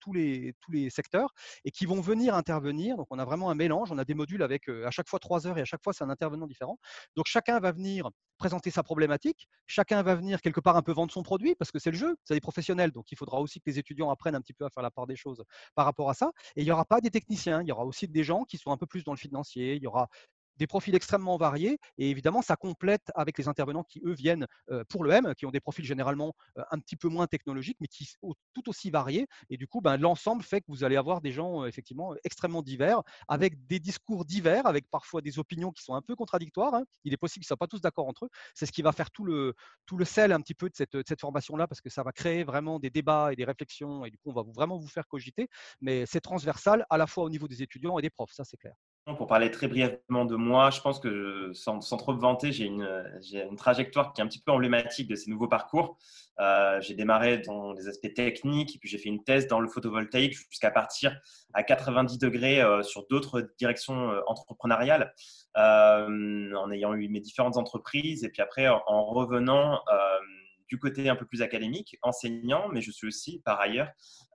[0.00, 1.32] tous, les, tous, les, secteurs
[1.64, 2.96] et qui vont venir intervenir.
[2.96, 3.90] Donc, on a vraiment un mélange.
[3.92, 5.92] On a des modules avec euh, à chaque fois trois heures et à chaque fois,
[5.92, 6.78] c'est un intervenant différent.
[7.16, 8.10] Donc, chacun va venir
[8.42, 9.46] présenter sa problématique.
[9.68, 12.16] Chacun va venir quelque part un peu vendre son produit parce que c'est le jeu,
[12.24, 12.90] c'est des professionnels.
[12.90, 15.06] Donc, il faudra aussi que les étudiants apprennent un petit peu à faire la part
[15.06, 15.44] des choses
[15.76, 16.32] par rapport à ça.
[16.56, 18.72] Et il n'y aura pas des techniciens, il y aura aussi des gens qui sont
[18.72, 19.76] un peu plus dans le financier.
[19.76, 20.08] Il y aura
[20.56, 24.46] des profils extrêmement variés et évidemment, ça complète avec les intervenants qui, eux, viennent
[24.88, 26.34] pour le M, qui ont des profils généralement
[26.70, 29.26] un petit peu moins technologiques, mais qui sont tout aussi variés.
[29.50, 33.02] Et du coup, ben, l'ensemble fait que vous allez avoir des gens effectivement extrêmement divers,
[33.28, 36.74] avec des discours divers, avec parfois des opinions qui sont un peu contradictoires.
[36.74, 36.84] Hein.
[37.04, 38.30] Il est possible qu'ils ne soient pas tous d'accord entre eux.
[38.54, 39.54] C'est ce qui va faire tout le,
[40.04, 42.90] sel un petit peu de cette, cette formation-là, parce que ça va créer vraiment des
[42.90, 45.48] débats et des réflexions, et du coup, on va vraiment vous faire cogiter.
[45.80, 48.56] Mais c'est transversal à la fois au niveau des étudiants et des profs, ça c'est
[48.56, 48.74] clair.
[49.04, 52.86] Pour parler très brièvement de moi, je pense que sans, trop me vanter, j'ai une,
[53.56, 55.98] trajectoire qui est un petit peu emblématique de ces nouveaux parcours.
[56.38, 60.34] Euh, j'ai démarré dans les aspects techniques, puis j'ai fait une thèse dans le photovoltaïque
[60.34, 61.20] jusqu'à partir
[61.52, 65.12] à 90 degrés euh, sur d'autres directions euh, entrepreneuriales,
[65.56, 68.22] en ayant eu mes différentes entreprises.
[68.22, 69.80] Et puis après, en revenant
[70.72, 73.88] du côté un peu plus académique, enseignant, mais je suis aussi par ailleurs,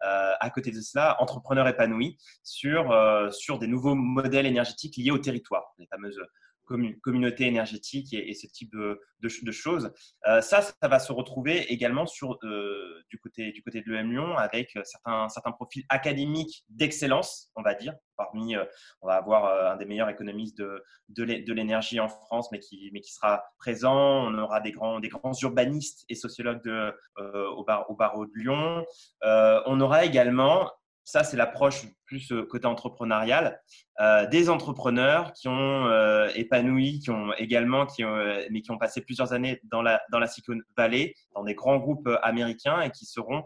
[0.05, 5.09] euh, à côté de cela, entrepreneur épanoui sur, euh, sur des nouveaux modèles énergétiques liés
[5.09, 6.21] au territoire, les fameuses
[6.67, 9.91] communauté énergétique et, ce type de, choses.
[10.27, 14.11] Euh, ça, ça va se retrouver également sur, euh, du, côté, du côté de l'EM
[14.11, 17.93] Lyon avec certains, certains profils académiques d'excellence, on va dire.
[18.17, 18.65] Parmi, euh,
[19.01, 23.01] on va avoir un des meilleurs économistes de, de l'énergie en France, mais qui, mais
[23.01, 24.27] qui sera présent.
[24.27, 26.69] On aura des grands, des grands urbanistes et sociologues
[27.17, 28.85] au, bar, au barreau de Lyon.
[29.21, 30.71] on aura également
[31.07, 33.61] ça, c'est l'approche plus euh, côté entrepreneurial.
[34.01, 38.17] Euh, des entrepreneurs qui ont euh, épanoui, qui ont également, qui ont,
[38.51, 41.77] mais qui ont passé plusieurs années dans la, dans la Silicon Valley, dans des grands
[41.77, 43.43] groupes américains et qui seront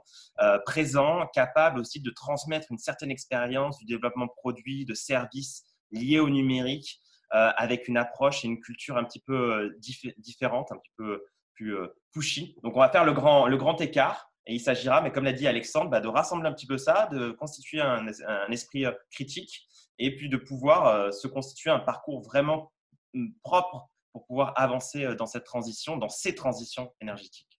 [0.65, 6.19] présents, capables aussi de transmettre une certaine expérience du développement de produits, de services liés
[6.19, 9.75] au numérique, avec une approche et une culture un petit peu
[10.17, 11.77] différente, un petit peu plus
[12.11, 12.55] pushy.
[12.63, 15.33] Donc, on va faire le grand, le grand écart et il s'agira, mais comme l'a
[15.33, 18.07] dit Alexandre, bah, de rassembler un petit peu ça, de constituer un,
[18.49, 19.67] esprit euh, critique
[19.99, 22.71] et puis de pouvoir euh, se constituer un parcours vraiment
[23.13, 27.59] mm, propre pour pouvoir avancer euh, dans cette transition, dans ces transitions énergétiques.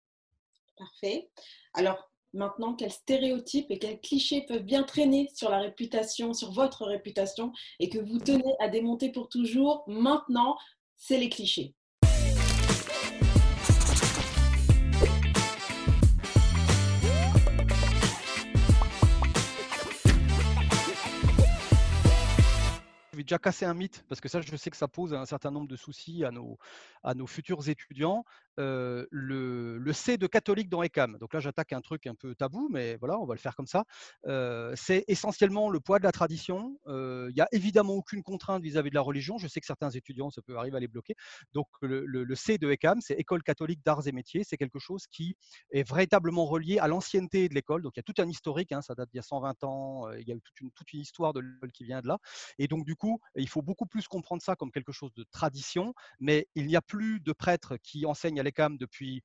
[0.76, 1.30] Parfait.
[1.76, 6.86] Alors maintenant, quels stéréotypes et quels clichés peuvent bien traîner sur la réputation, sur votre
[6.86, 10.58] réputation et que vous tenez à démonter pour toujours Maintenant,
[10.98, 11.76] c'est les clichés.
[23.24, 25.68] Déjà casser un mythe, parce que ça, je sais que ça pose un certain nombre
[25.68, 28.26] de soucis à nos, futurs étudiants.
[28.60, 29.06] Euh,
[29.82, 32.98] le, C de catholique dans ECAM, donc là j'attaque un truc un peu tabou, mais
[32.98, 33.86] voilà, on va le faire comme ça.
[34.28, 36.80] Euh, c'est essentiellement le poids de la tradition.
[36.88, 39.38] Euh, il n'y a évidemment aucune contrainte vis-à-vis de la religion.
[39.38, 41.16] Je sais que certains étudiants, ça peut arriver à les bloquer.
[41.54, 44.44] Donc le, C de ECAM, c'est École catholique d'arts et métiers.
[44.44, 45.36] C'est quelque chose qui
[45.72, 47.82] est véritablement relié à l'ancienneté de l'école.
[47.82, 50.12] Donc il y a tout un historique, hein, ça date d'il y a 120 ans,
[50.14, 52.18] il y a toute une, toute une histoire de l'école qui vient de là.
[52.58, 55.94] Et donc du coup, il faut beaucoup plus comprendre ça comme quelque chose de tradition,
[56.20, 59.24] mais il n'y a plus de prêtres qui enseignent à l'ECAM depuis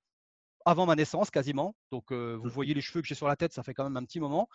[0.66, 1.74] avant ma naissance quasiment.
[1.90, 2.48] Donc, vous mmh.
[2.48, 4.48] voyez les cheveux que j'ai sur la tête, ça fait quand même un petit moment.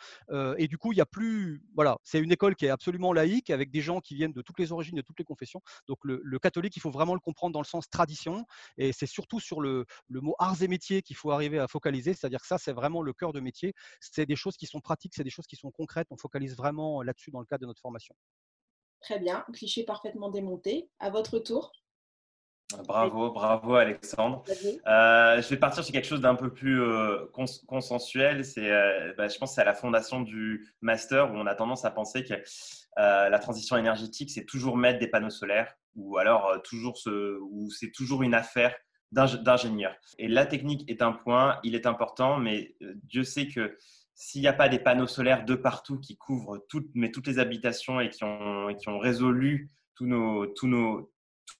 [0.58, 1.64] et du coup, il n'y a plus.
[1.76, 4.60] Voilà, c'est une école qui est absolument laïque, avec des gens qui viennent de toutes
[4.60, 5.62] les origines, de toutes les confessions.
[5.88, 8.46] Donc, le, catholique, il faut vraiment le comprendre dans le sens tradition.
[8.78, 12.14] Et c'est surtout sur le, le, mot arts et métiers qu'il faut arriver à focaliser.
[12.14, 13.74] C'est-à-dire que ça, c'est vraiment le cœur de métier.
[14.00, 16.08] C'est des choses qui sont pratiques, c'est des choses qui sont concrètes.
[16.12, 18.16] On focalise vraiment là-dessus dans le cadre de notre formation.
[19.02, 20.90] Très bien, cliché parfaitement démonté.
[21.00, 21.72] À votre tour.
[22.88, 24.44] Bravo, bravo Alexandre.
[24.88, 27.26] Euh, je vais partir sur quelque chose d'un peu plus euh,
[27.68, 28.46] consensuel.
[28.46, 31.56] C'est, euh, bah, je pense, que c'est à la fondation du master où on a
[31.56, 32.36] tendance à penser que
[32.98, 37.92] la transition énergétique, c'est toujours mettre des panneaux solaires ou alors toujours ce, ou c'est
[37.92, 38.76] toujours une affaire
[39.12, 39.96] d'ingénieur.
[40.20, 43.78] Et la technique est un point, il est important, mais Dieu sait que
[44.14, 47.40] s'il n'y a pas des panneaux solaires de partout qui couvrent toutes, mais toutes les
[47.40, 51.12] habitations et qui ont, qui ont résolu tous nos, tous nos,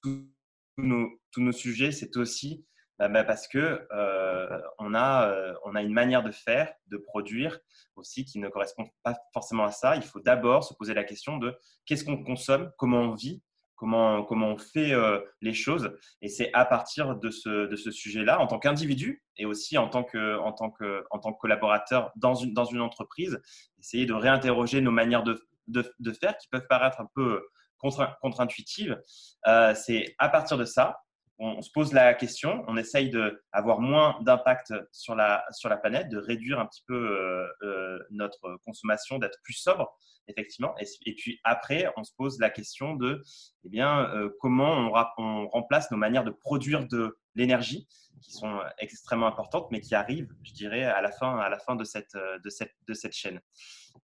[0.02, 0.31] tous
[0.76, 2.64] tous nos sujets, c'est aussi
[2.98, 6.96] bah, bah, parce que euh, on, a, euh, on a une manière de faire, de
[6.96, 7.58] produire
[7.96, 9.96] aussi qui ne correspond pas forcément à ça.
[9.96, 13.42] Il faut d'abord se poser la question de qu'est-ce qu'on consomme, comment on vit
[13.82, 15.90] comment, comment on fait euh, les choses.
[16.20, 19.88] Et c'est à partir de ce, de ce sujet-là, en tant qu'individu et aussi en
[19.88, 23.40] tant que, en tant que, en tant que collaborateur dans une, dans une entreprise,
[23.80, 27.42] essayer de réinterroger nos manières de, de, de faire qui peuvent paraître un peu
[27.82, 29.00] contre-intuitives.
[29.46, 31.00] Euh, c'est à partir de ça,
[31.38, 36.08] on, se pose la question, on essaye d'avoir moins d'impact sur la, sur la planète,
[36.08, 39.92] de réduire un petit peu euh, notre consommation, d'être plus sobre
[40.28, 40.74] effectivement.
[40.78, 43.22] Et, puis après, on se pose la question de
[43.64, 47.88] eh bien, euh, comment on, remplace nos manières de produire de l'énergie,
[48.22, 51.76] qui sont extrêmement importantes, mais qui arrivent, je dirais, à la fin, à la fin
[51.76, 53.40] de, cette, de, cette, de cette chaîne.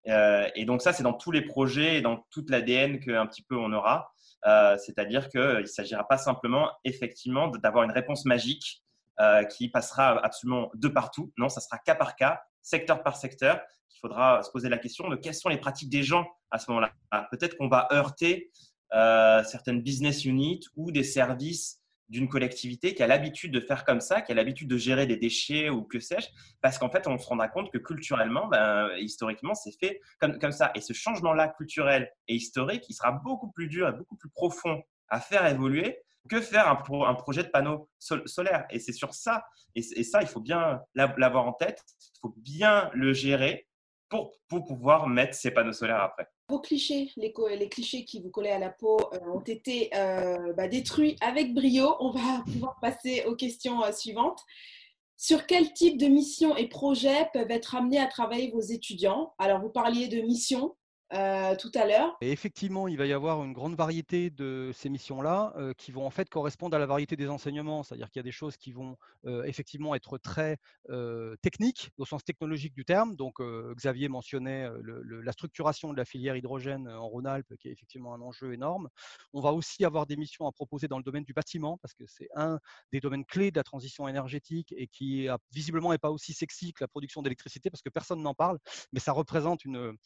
[0.08, 3.44] Euh, et donc ça, c'est dans tous les projets et dans toute l'ADN qu'un petit
[3.44, 4.12] peu on aura.
[4.78, 8.82] C'est-à-dire qu'il ne s'agira pas simplement, effectivement, d'avoir une réponse magique
[9.52, 11.34] qui passera absolument de partout.
[11.38, 13.60] Non, ça sera cas par cas, secteur par secteur.
[13.94, 16.72] Il faudra se poser la question de quelles sont les pratiques des gens à ce
[16.72, 16.94] moment-là.
[17.30, 18.50] Peut-être qu'on va heurter
[18.90, 24.22] certaines business units ou des services d'une collectivité qui a l'habitude de faire comme ça,
[24.22, 26.28] qui a l'habitude de gérer des déchets ou que sais-je,
[26.62, 30.72] parce qu'en fait, on se rendra compte que culturellement, ben, historiquement, c'est fait comme, ça.
[30.76, 34.82] Et ce changement-là culturel et historique, il sera beaucoup plus dur et beaucoup plus profond
[35.10, 38.65] à faire évoluer que faire un, projet de panneau solaire.
[38.70, 41.84] Et c'est sur ça, et, et, ça, il faut bien l'avoir en tête,
[42.15, 43.67] il faut bien le gérer
[44.10, 46.28] pour, pour pouvoir mettre ces panneaux solaires après.
[46.50, 47.34] Vos clichés, les,
[47.70, 51.96] clichés qui vous collaient à la peau euh, ont été euh, bah, détruits avec brio.
[52.00, 54.40] On va pouvoir passer aux questions euh, suivantes.
[55.18, 59.34] Sur quel type de missions et projets peuvent être amenés à travailler vos étudiants?
[59.40, 60.74] Alors, vous parliez de missions.
[61.13, 62.17] Euh, tout à l'heure.
[62.20, 66.06] Et effectivement, il va y avoir une grande variété de ces missions-là euh, qui vont
[66.06, 67.82] en fait correspondre à la variété des enseignements.
[67.84, 70.58] C'est-à-dire qu'il y a des choses qui vont euh, effectivement être très
[71.41, 73.15] techniques au sens technologique du terme.
[73.15, 73.41] Donc,
[73.76, 78.54] Xavier mentionnait la structuration de la filière hydrogène en Rhône-Alpes, qui est effectivement un enjeu
[78.54, 78.89] énorme.
[79.34, 82.06] On va aussi avoir des missions à proposer dans le domaine du bâtiment, parce que
[82.08, 82.60] c'est un
[82.91, 86.84] des domaines clés de la transition énergétique et qui visiblement n'est pas aussi sexy que
[86.84, 88.58] la production d'électricité, parce que personne n'en parle,
[88.93, 89.98] mais ça représente une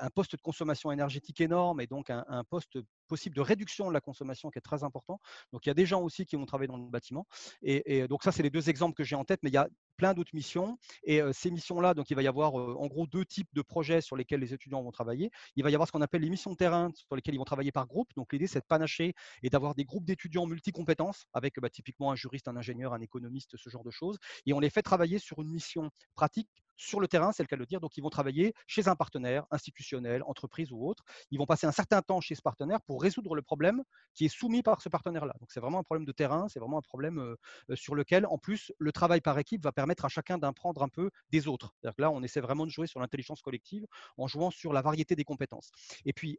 [0.00, 4.00] un poste de consommation énergétique énorme et donc un, poste possible de réduction de la
[4.00, 5.20] consommation qui est très important.
[5.52, 7.26] Donc il y a des gens aussi qui vont travailler dans le bâtiment.
[7.62, 9.68] Et, donc ça, c'est les deux exemples que j'ai en tête, mais il y a
[9.96, 10.78] plein d'autres missions.
[11.04, 14.16] Et ces missions-là, donc il va y avoir en gros deux types de projets sur
[14.16, 15.30] lesquels les étudiants vont travailler.
[15.56, 17.44] Il va y avoir ce qu'on appelle les missions de terrain sur lesquelles ils vont
[17.44, 18.08] travailler par groupe.
[18.16, 22.16] Donc l'idée, c'est de panacher et d'avoir des groupes d'étudiants multicompétences avec bah, typiquement un
[22.16, 24.18] juriste, un ingénieur, un économiste, ce genre de choses.
[24.46, 27.56] Et on les fait travailler sur une mission pratique sur le terrain, c'est le cas
[27.56, 27.80] de le dire.
[27.80, 31.04] Donc, ils vont travailler chez un partenaire institutionnel, entreprise ou autre.
[31.30, 33.82] Ils vont passer un certain temps chez ce partenaire pour résoudre le problème
[34.14, 35.34] qui est soumis par ce partenaire-là.
[35.40, 38.38] Donc, c'est vraiment un problème de terrain, c'est vraiment un problème euh, sur lequel, en
[38.38, 41.74] plus, le travail par équipe va permettre à chacun d'apprendre un peu des autres.
[41.98, 43.84] là, on essaie vraiment de jouer sur l'intelligence collective
[44.16, 45.70] en jouant sur la variété des compétences.
[46.04, 46.38] Et puis,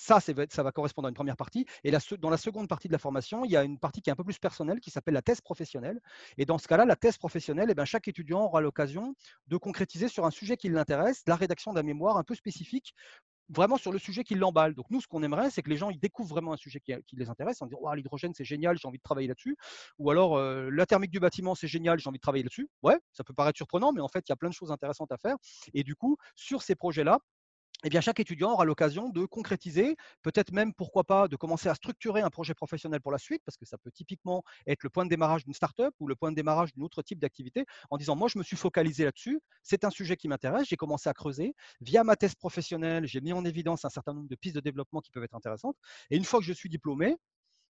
[0.00, 1.66] ça, ça va correspondre à une première partie.
[1.84, 4.12] Et dans la seconde partie de la formation, il y a une partie qui est
[4.12, 6.00] un peu plus personnelle, qui s'appelle la thèse professionnelle.
[6.38, 9.14] Et dans ce cas-là, la thèse professionnelle, eh bien, chaque étudiant aura l'occasion
[9.48, 12.94] de concrétiser sur un sujet qui l'intéresse, la rédaction d'un mémoire un peu spécifique
[13.50, 14.74] vraiment sur le sujet qui l'emballe.
[14.74, 16.94] Donc nous, ce qu'on aimerait, c'est que les gens ils découvrent vraiment un sujet qui,
[17.12, 19.56] les intéresse, en disant oh, l'hydrogène c'est génial, j'ai envie de travailler là-dessus.
[19.98, 22.68] Ou alors euh, la thermique du bâtiment c'est génial, j'ai envie de travailler là-dessus.
[22.82, 25.12] Ouais, ça peut paraître surprenant, mais en fait il y a plein de choses intéressantes
[25.12, 25.36] à faire.
[25.74, 27.18] Et du coup, sur ces projets-là,
[27.84, 31.74] eh bien, chaque étudiant aura l'occasion de concrétiser, peut-être même, pourquoi pas, de commencer à
[31.74, 35.04] structurer un projet professionnel pour la suite, parce que ça peut typiquement être le point
[35.04, 38.16] de démarrage d'une startup ou le point de démarrage d'un autre type d'activité, en disant,
[38.16, 41.54] moi, je me suis focalisé là-dessus, c'est un sujet qui m'intéresse, j'ai commencé à creuser.
[41.80, 45.00] Via ma thèse professionnelle, j'ai mis en évidence un certain nombre de pistes de développement
[45.00, 45.76] qui peuvent être intéressantes.
[46.10, 47.16] Et une fois que je suis diplômé,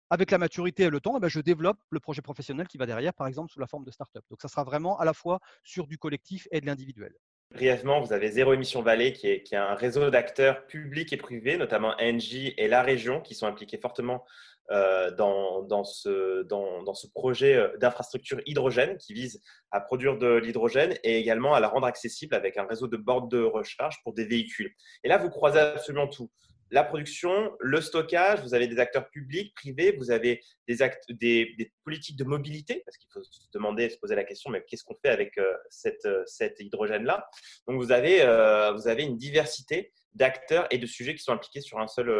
[0.09, 3.13] avec la maturité et le temps, eh je développe le projet professionnel qui va derrière,
[3.13, 4.23] par exemple, sous la forme de startup.
[4.31, 7.13] Donc, ça sera vraiment à la fois sur du collectif et de l'individuel.
[7.51, 11.95] Brièvement, vous avez Zéro Émission Vallée, qui est, un réseau d'acteurs publics et privés, notamment
[11.99, 14.23] NJ et la région, qui sont impliqués fortement
[14.69, 20.93] euh, dans, ce, dans, ce, projet euh, d'infrastructure hydrogène qui vise à produire de l'hydrogène
[21.03, 24.25] et également à la rendre accessible avec un réseau de bornes de recharge pour des
[24.25, 24.71] véhicules.
[25.03, 26.29] Et là, vous croisez absolument tout
[26.71, 32.23] la production, le stockage, vous avez des acteurs publics, privés, vous avez des, politiques de
[32.23, 35.38] mobilité, parce qu'il faut se demander, se poser la question, mais qu'est-ce qu'on fait avec
[35.38, 37.27] euh, cette, euh, cet hydrogène-là?
[37.67, 41.62] Donc, vous avez, euh, vous avez une diversité d'acteurs et de sujets qui sont impliqués
[41.62, 42.12] sur un seul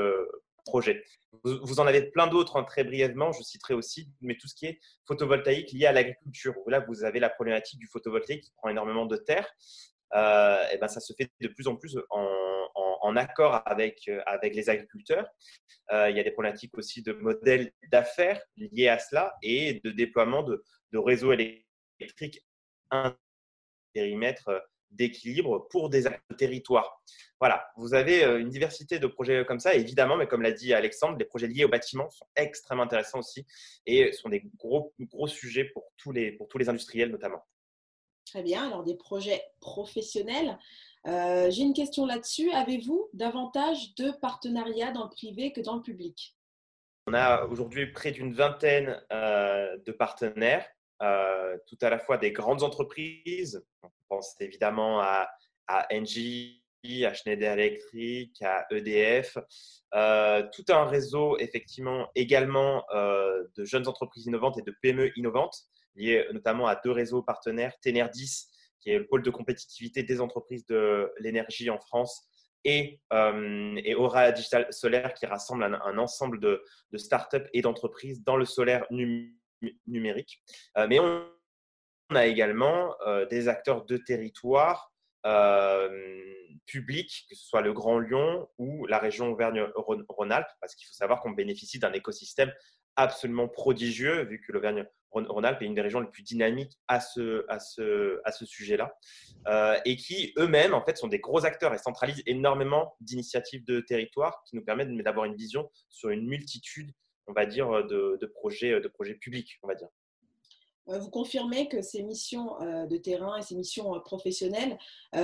[0.66, 1.04] projet.
[1.44, 4.66] Vous, en avez plein d'autres, hein, très brièvement, je citerai aussi, mais tout ce qui
[4.66, 6.56] est photovoltaïque lié à l'agriculture.
[6.68, 9.48] Là, vous avez la problématique du photovoltaïque qui prend énormément de terre.
[10.14, 12.49] et ben, ça se fait de plus en plus en
[13.02, 15.28] en, accord avec, euh, avec les agriculteurs.
[15.92, 19.92] Euh, il y a des problématiques aussi de modèles d'affaires liés à cela et de
[19.92, 22.46] déploiement de, de réseaux électriques
[22.92, 23.16] un
[23.94, 24.60] périmètre euh,
[24.92, 26.06] d'équilibre pour des
[26.38, 27.04] territoires.
[27.40, 31.16] Voilà, vous avez une diversité de projets comme ça, évidemment, mais comme l'a dit Alexandre,
[31.20, 33.46] les projets liés au bâtiment sont extrêmement intéressants aussi
[33.86, 37.46] et sont des gros, gros sujets pour tous, les, pour tous les industriels notamment.
[38.30, 40.58] Très bien, alors des projets professionnels.
[41.08, 42.52] Euh, j'ai une question là-dessus.
[42.52, 46.36] Avez-vous davantage de partenariats dans le privé que dans le public?
[47.08, 50.68] On a aujourd'hui près d'une vingtaine euh, de partenaires,
[51.02, 53.64] euh, tout à la fois des grandes entreprises.
[53.82, 55.30] On pense évidemment à,
[55.68, 56.62] à Engie,
[57.06, 64.62] à Schneider Electric, à EDF, tout un réseau effectivement également de jeunes entreprises innovantes et
[64.62, 65.58] de PME innovantes,
[65.96, 68.49] liées notamment à deux réseaux partenaires, Tenerdis
[68.80, 72.28] qui est le pôle de compétitivité des entreprises de l'énergie en France,
[72.65, 76.62] et, et, Aura Digital Solaire qui rassemble un, ensemble de,
[76.92, 78.86] de startups et d'entreprises dans le solaire
[79.88, 80.44] numérique.
[80.89, 81.26] mais on,
[82.13, 82.96] a également
[83.30, 84.92] des acteurs de territoire
[86.65, 91.22] publics, que ce soit le Grand Lyon ou la région Auvergne-Rhône-Alpes, parce qu'il faut savoir
[91.22, 92.52] qu'on bénéficie d'un écosystème
[93.00, 97.60] absolument prodigieux, vu que l'Auvergne-Rhône-Alpes est une des régions les plus dynamiques à ce, à
[97.60, 98.98] ce, à ce sujet-là,
[99.48, 103.80] euh, et qui eux-mêmes, en fait, sont des gros acteurs et centralisent énormément d'initiatives de
[103.80, 106.92] territoire qui nous permettent d'avoir une vision sur une multitude,
[107.28, 109.88] on va dire, de, de, projets, de projets publics, on va dire.
[110.90, 114.78] Euh, vous confirmez que ces missions euh, de terrain et ces missions professionnelles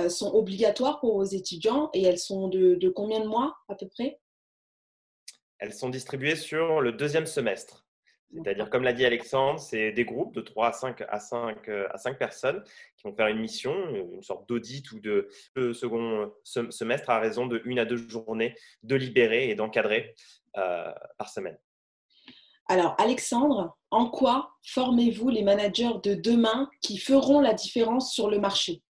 [0.08, 3.86] sont obligatoires pour vos étudiants et elles sont de, de combien de mois à peu
[3.86, 4.18] près?
[5.58, 7.86] Elles sont distribuées sur le deuxième semestre.
[8.34, 11.86] C'est-à-dire, comme l'a dit Alexandre, c'est des groupes de 3 à 5, à, 5, euh,
[11.92, 12.62] à 5 personnes
[12.96, 15.28] qui vont faire une mission, une sorte d'audit ou de,
[15.72, 20.14] second semestre à raison de une à deux journées de libérer et d'encadrer
[20.56, 21.56] euh, par semaine.
[22.68, 28.40] Alors, Alexandre, en quoi formez-vous les managers de demain qui feront la différence sur le
[28.40, 28.82] marché?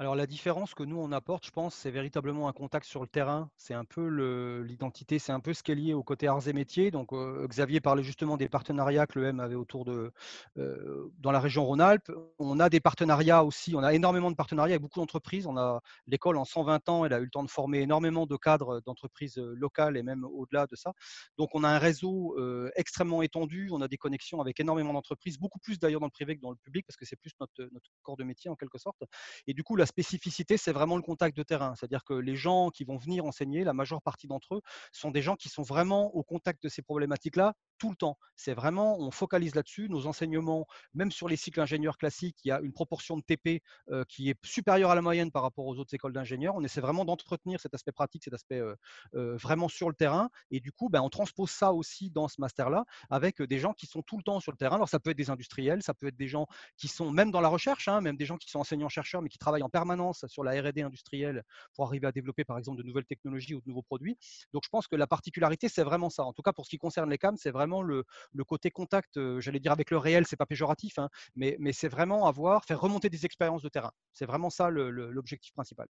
[0.00, 3.06] Alors la différence que nous on apporte, je pense, c'est véritablement un contact sur le
[3.06, 3.50] terrain.
[3.58, 6.54] C'est un peu l'identité, c'est un peu ce qui est lié au côté arts et
[6.54, 6.90] métiers.
[6.90, 10.10] Donc euh, Xavier parlait justement des partenariats que le M avait autour de
[10.56, 12.10] euh, dans la région Rhône-Alpes.
[12.38, 15.46] On a des partenariats aussi, on a énormément de partenariats avec beaucoup d'entreprises.
[15.46, 18.36] On a l'école en 120 ans, elle a eu le temps de former énormément de
[18.38, 20.94] cadres d'entreprises euh, locales et même au-delà de ça.
[21.36, 22.38] Donc on a un réseau
[22.74, 26.36] extrêmement étendu, on a des connexions avec énormément d'entreprises, beaucoup plus d'ailleurs dans le privé
[26.36, 28.78] que dans le public parce que c'est plus notre, notre corps de métier en quelque
[28.78, 29.02] sorte.
[29.46, 31.74] Et du coup la spécificité, c'est vraiment le contact de terrain.
[31.76, 35.22] C'est-à-dire que les gens qui vont venir enseigner, la majeure partie d'entre eux, sont des
[35.22, 38.18] gens qui sont vraiment au contact de ces problématiques-là tout le temps.
[38.36, 39.88] C'est vraiment, on focalise là-dessus.
[39.88, 43.62] Nos enseignements, même sur les cycles ingénieurs classiques, il y a une proportion de TP
[43.90, 46.54] euh, qui est supérieure à la moyenne par rapport aux autres écoles d'ingénieurs.
[46.54, 48.76] On essaie vraiment d'entretenir cet aspect pratique, cet aspect euh,
[49.14, 50.30] euh, vraiment sur le terrain.
[50.50, 53.86] Et du coup, ben, on transpose ça aussi dans ce master-là avec des gens qui
[53.86, 54.76] sont tout le temps sur le terrain.
[54.76, 57.40] Alors, ça peut être des industriels, ça peut être des gens qui sont même dans
[57.40, 60.44] la recherche, hein, même des gens qui sont enseignants-chercheurs, mais qui travaillent en permanence sur
[60.44, 61.42] la R&D industrielle
[61.74, 64.18] pour arriver à développer, par exemple, de nouvelles technologies ou de nouveaux produits.
[64.52, 66.24] Donc, je pense que la particularité, c'est vraiment ça.
[66.24, 68.04] En tout cas, pour ce qui concerne les CAM, c'est vraiment le,
[68.46, 71.88] côté contact, euh, j'allais dire avec le réel, c'est pas péjoratif, hein, mais, mais c'est
[71.88, 73.92] vraiment avoir, faire remonter des expériences de terrain.
[74.12, 75.86] C'est vraiment ça l'objectif principal.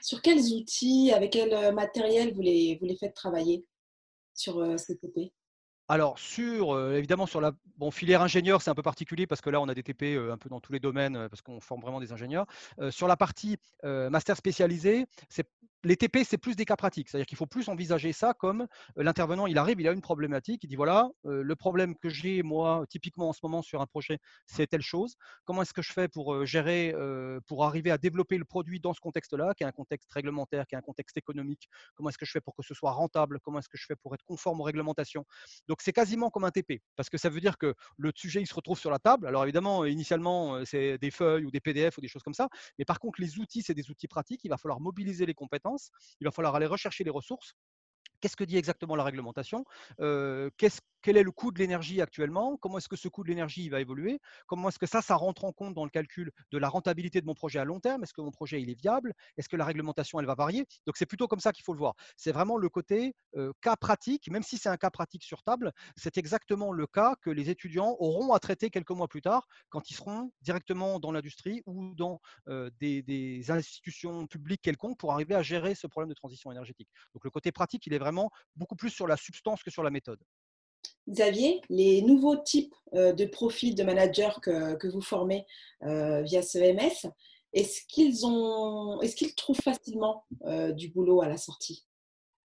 [0.00, 3.64] Sur quels outils, avec quel euh, matériel vous les, vous les faites travailler
[4.34, 5.32] sur euh, CTP
[5.88, 9.60] alors, sur, évidemment, sur la bon, filière ingénieur, c'est un peu particulier parce que là,
[9.60, 12.12] on a des TP un peu dans tous les domaines parce qu'on forme vraiment des
[12.12, 12.46] ingénieurs.
[12.90, 15.04] sur la partie master spécialisé,
[15.84, 17.08] les TP, c'est plus des cas pratiques.
[17.08, 18.66] C'est-à-dire qu'il faut plus envisager ça comme
[18.96, 22.84] l'intervenant, il arrive, il a une problématique, il dit voilà, le problème que j'ai, moi,
[22.88, 25.16] typiquement en ce moment sur un projet, c'est telle chose.
[25.44, 26.94] Comment est-ce que je fais pour gérer,
[27.46, 30.74] pour arriver à développer le produit dans ce contexte-là, qui est un contexte réglementaire, qui
[30.74, 31.68] est un contexte économique?
[31.94, 33.40] Comment est-ce que je fais pour que ce soit rentable?
[33.40, 35.24] Comment est-ce que je fais pour être conforme aux réglementations?
[35.68, 38.46] Donc, c'est quasiment comme un TP, parce que ça veut dire que le sujet, il
[38.46, 39.26] se retrouve sur la table.
[39.26, 42.84] Alors évidemment, initialement, c'est des feuilles ou des PDF ou des choses comme ça, mais
[42.84, 44.40] par contre, les outils, c'est des outils pratiques.
[44.44, 45.71] Il va falloir mobiliser les compétences,
[46.20, 47.54] il va falloir aller rechercher les ressources.
[48.20, 49.64] Qu'est-ce que dit exactement la réglementation?
[51.02, 53.80] Quel est le coût de l'énergie actuellement Comment est-ce que ce coût de l'énergie va
[53.80, 57.20] évoluer Comment est-ce que ça, ça rentre en compte dans le calcul de la rentabilité
[57.20, 59.64] de mon projet à long terme Est-ce que mon projet est viable Est-ce que la
[59.64, 61.94] réglementation elle va varier Donc c'est plutôt comme ça qu'il faut le voir.
[62.16, 63.14] C'est vraiment le côté
[63.60, 67.30] cas pratique, même si c'est un cas pratique sur table, c'est exactement le cas que
[67.30, 71.62] les étudiants auront à traiter quelques mois plus tard quand ils seront directement dans l'industrie
[71.66, 72.20] ou dans
[72.80, 76.88] des, des institutions publiques quelconques pour arriver à gérer ce problème de transition énergétique.
[77.14, 79.90] Donc le côté pratique, il est vraiment beaucoup plus sur la substance que sur la
[79.90, 80.20] méthode.
[81.08, 85.46] Xavier, les nouveaux types euh, de profils de managers que, vous formez
[85.82, 87.10] euh, via ce MS,
[87.52, 88.24] est-ce qu'ils
[89.02, 91.86] est-ce qu'ils trouvent facilement euh, du boulot à la sortie?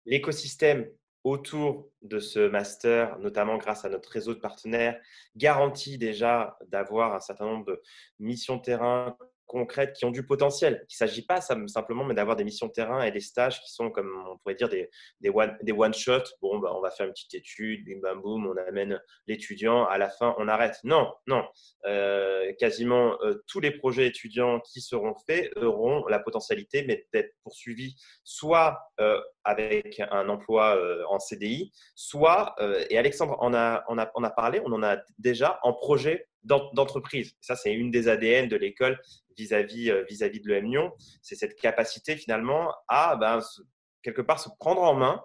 [0.06, 0.90] L'écosystème
[1.24, 5.00] autour de ce master, notamment grâce à notre réseau de partenaires,
[5.38, 7.82] garantit déjà d'avoir un certain nombre de
[8.20, 10.80] missions terrain concrètes qui ont du potentiel.
[10.90, 13.90] Il ne s'agit pas simplement mais d'avoir des missions terrain et des stages qui sont,
[13.90, 14.90] comme on pourrait dire, des,
[15.22, 15.94] des one, des one.
[16.42, 20.36] Bon, bah, on va faire une petite étude, bam on amène l'étudiant, à la fin,
[20.38, 20.78] on arrête.
[20.84, 21.44] Non, non.
[21.86, 26.82] Euh, quasiment euh, tous les projets étudiants qui seront faits auront la potentialité
[27.14, 30.80] d'être poursuivis soit euh, avec un emploi
[31.10, 32.56] en CDI, soit,
[32.90, 36.28] et Alexandre en a, en, a, en a parlé, on en a déjà en projet
[36.44, 37.36] d'entreprise.
[37.42, 39.00] Ça, c'est une des ADN de l'école
[39.38, 40.92] vis-à-vis euh, vis-à-vis de l'EM Lyon.
[41.22, 43.40] C'est cette capacité finalement à ben,
[44.02, 45.24] quelque part se prendre en main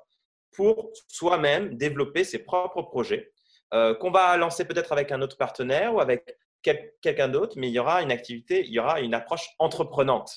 [0.53, 3.33] pour soi-même développer ses propres projets
[3.75, 7.73] euh, qu'on va lancer peut-être avec un autre partenaire ou avec quelqu'un d'autre, mais il
[7.73, 10.31] y aura une activité, il y aura une approche entreprenante.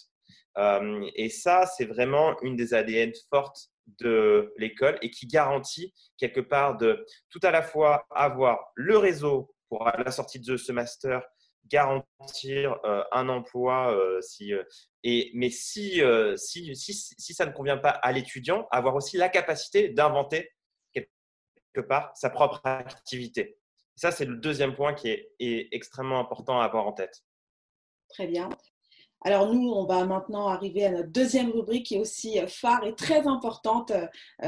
[1.16, 6.78] et ça, c'est vraiment une des ADN fortes de l'école et qui garantit quelque part
[6.78, 11.22] de tout à la fois avoir le réseau pour à la sortie de ce master
[11.68, 14.64] garantir euh, un emploi euh, euh,
[15.04, 16.02] et mais si,
[16.36, 20.52] si, si, si ça ne convient pas à l'étudiant avoir aussi la capacité d'inventer
[20.94, 23.58] quelque part sa propre activité.
[23.96, 27.24] Ça c'est le deuxième point qui est, est extrêmement important à avoir en tête.
[28.10, 28.50] Très bien.
[29.24, 32.96] Alors nous, on va maintenant arriver à notre deuxième rubrique qui est aussi phare et
[32.96, 33.94] très importante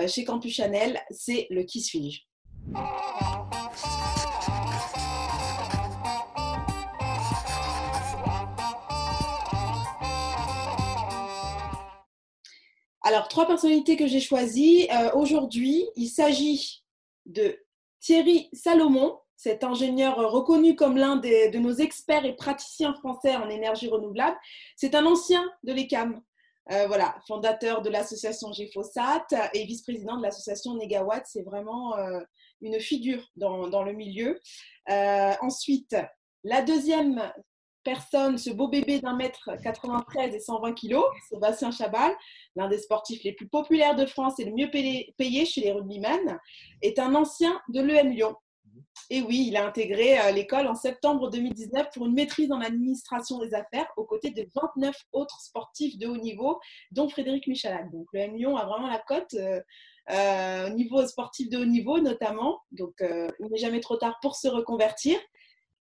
[0.08, 2.24] chez Campus Chanel, c'est le qui suis-je?
[13.06, 14.88] Alors, trois personnalités que j'ai choisies.
[14.90, 16.86] Euh, aujourd'hui, il s'agit
[17.26, 17.60] de
[18.00, 23.90] Thierry Salomon, cet ingénieur reconnu comme l'un de nos experts et praticiens français en énergie
[23.90, 24.38] renouvelable.
[24.78, 26.22] C'est un ancien de l'ECAM,
[26.72, 31.26] euh, voilà, fondateur de l'association GFOSAT et vice-président de l'association Negawatt.
[31.28, 32.22] C'est vraiment euh,
[32.62, 34.40] une figure dans, dans le milieu.
[34.88, 35.94] ensuite,
[36.46, 37.34] la deuxième
[37.84, 42.12] personne, ce beau bébé d'un mètre 93 et 120 kilos, Sébastien Chabal,
[42.56, 46.40] l'un des sportifs les plus populaires de France et le mieux payé chez les rugbymen,
[46.82, 48.36] est un ancien de l'EM Lyon.
[49.10, 53.40] Et oui, il a intégré euh, l'école en septembre 2019 pour une maîtrise en administration
[53.40, 56.60] des affaires aux côtés de 29 autres sportifs de haut niveau,
[56.92, 57.92] dont Frédéric Michalak.
[57.92, 59.60] Donc l'EM Lyon a vraiment la cote euh,
[60.10, 62.60] euh, au niveau sportif de haut niveau notamment.
[62.72, 65.18] Donc il n'est jamais trop tard pour se reconvertir.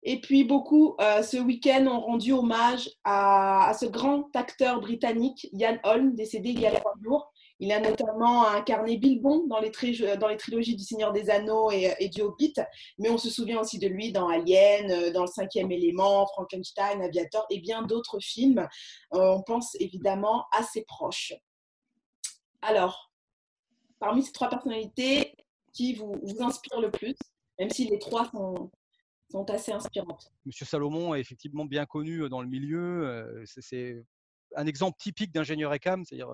[0.03, 5.79] Et puis beaucoup, euh, ce week-end, ont rendu hommage à, ce grand acteur britannique, Ian
[5.85, 7.33] Holm, décédé il y a trois jours.
[7.63, 9.71] Il a notamment incarné Bilbon dans les,
[10.17, 12.55] dans les trilogies du Seigneur des Anneaux et, du Hobbit,
[12.99, 17.03] mais on se souvient aussi de lui dans Alien, euh, dans Le Cinquième Élément, Frankenstein,
[17.03, 18.67] Aviator et bien d'autres films.
[19.13, 21.35] Euh, on pense évidemment à ses proches.
[22.63, 23.11] Alors,
[23.99, 25.35] parmi ces trois personnalités,
[25.73, 27.17] qui vous, vous inspire le plus,
[27.59, 28.71] même si les trois sont,
[29.31, 30.33] sont assez inspirantes.
[30.45, 33.43] Monsieur Salomon est effectivement bien connu dans le milieu.
[33.45, 34.05] C'est
[34.57, 36.31] un exemple typique d'ingénieur ECAM, c'est-à-dire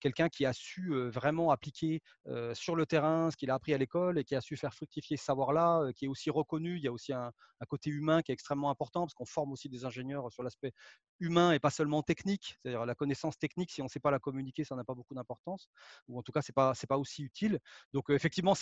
[0.00, 2.02] quelqu'un qui a su vraiment appliquer
[2.54, 5.16] sur le terrain ce qu'il a appris à l'école et qui a su faire fructifier
[5.16, 6.76] ce savoir-là, qui est aussi reconnu.
[6.76, 7.32] Il y a aussi un,
[7.68, 10.72] côté humain qui est extrêmement important parce qu'on forme aussi des ingénieurs sur l'aspect
[11.20, 12.56] humain et pas seulement technique.
[12.62, 15.14] C'est-à-dire la connaissance technique, si on ne sait pas la communiquer, ça n'a pas beaucoup
[15.14, 15.68] d'importance,
[16.08, 17.58] ou en tout cas, ce n'est pas, pas aussi utile.
[17.92, 18.54] Donc effectivement,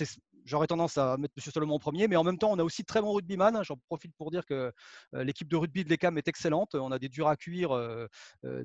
[0.45, 1.53] j'aurais tendance à mettre M.
[1.53, 3.63] Solomon en premier, mais en même temps, on a aussi très bons rugbyman.
[3.65, 4.73] J'en profite pour dire que
[5.13, 6.75] l'équipe de rugby de l'ECAM est excellente.
[6.75, 7.71] On a des durs à cuire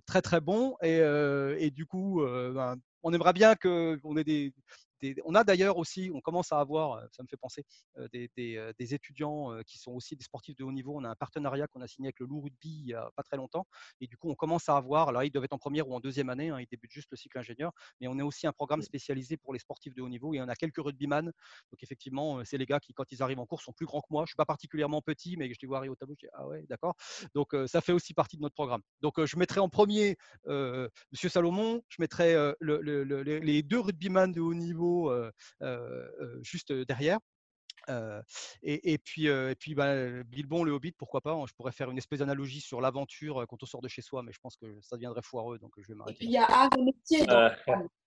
[0.05, 4.53] très très bons et, et du coup, ben, on aimerait bien qu'on ait des,
[5.25, 7.65] on a d'ailleurs aussi, on commence à avoir, euh, ça me fait penser,
[7.97, 10.93] euh, des, euh, des, étudiants qui sont aussi des sportifs de haut niveau.
[10.95, 13.23] On a un partenariat qu'on a signé avec le Loup Rugby il n'y a pas
[13.23, 13.65] très longtemps.
[14.01, 15.99] Et du coup, on commence à avoir, là, ils doivent être en première ou en
[15.99, 18.81] deuxième année, hein, ils débutent juste le cycle ingénieur, mais on a aussi un programme
[18.81, 21.25] spécialisé pour les sportifs de haut niveau et on a quelques rugbyman.
[21.25, 24.07] Donc effectivement, c'est les gars qui, quand ils arrivent en course, sont plus grands que
[24.11, 24.21] moi.
[24.21, 26.31] Je ne suis pas particulièrement petit, mais je les vois arriver au tableau, je dis,
[26.33, 26.95] ah ouais, d'accord.
[27.33, 28.81] Donc ça fait aussi partie de notre programme.
[29.01, 34.92] Donc je mettrai en premier Monsieur Salomon, je mettrai les deux rugbyman de haut niveau
[36.41, 37.19] juste derrière.
[38.61, 41.97] et, puis, et puis bah, Bilbon, le Hobbit, pourquoi pas hein, Je pourrais faire une
[41.97, 44.95] espèce d'analogie sur l'aventure quand on sort de chez soi, mais je pense que ça
[44.95, 46.15] deviendrait foireux, donc je vais m'arrêter.
[46.15, 47.25] Et puis il y a art métier,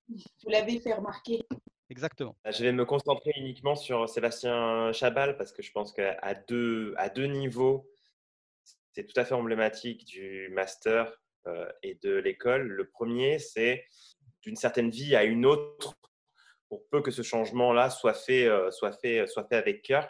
[0.08, 1.42] vous l'avez fait remarquer.
[1.88, 2.36] Exactement.
[2.44, 7.08] Je vais me concentrer uniquement sur Sébastien Chabal parce que je pense qu'à deux, à
[7.08, 7.88] deux niveaux,
[8.92, 11.12] c'est tout à fait emblématique du master
[11.82, 12.66] et de l'école.
[12.66, 13.84] Le premier, c'est
[14.42, 15.94] d'une certaine vie à une autre
[16.68, 20.08] pour peu que ce changement-là soit fait, euh, soit, fait, soit fait avec cœur.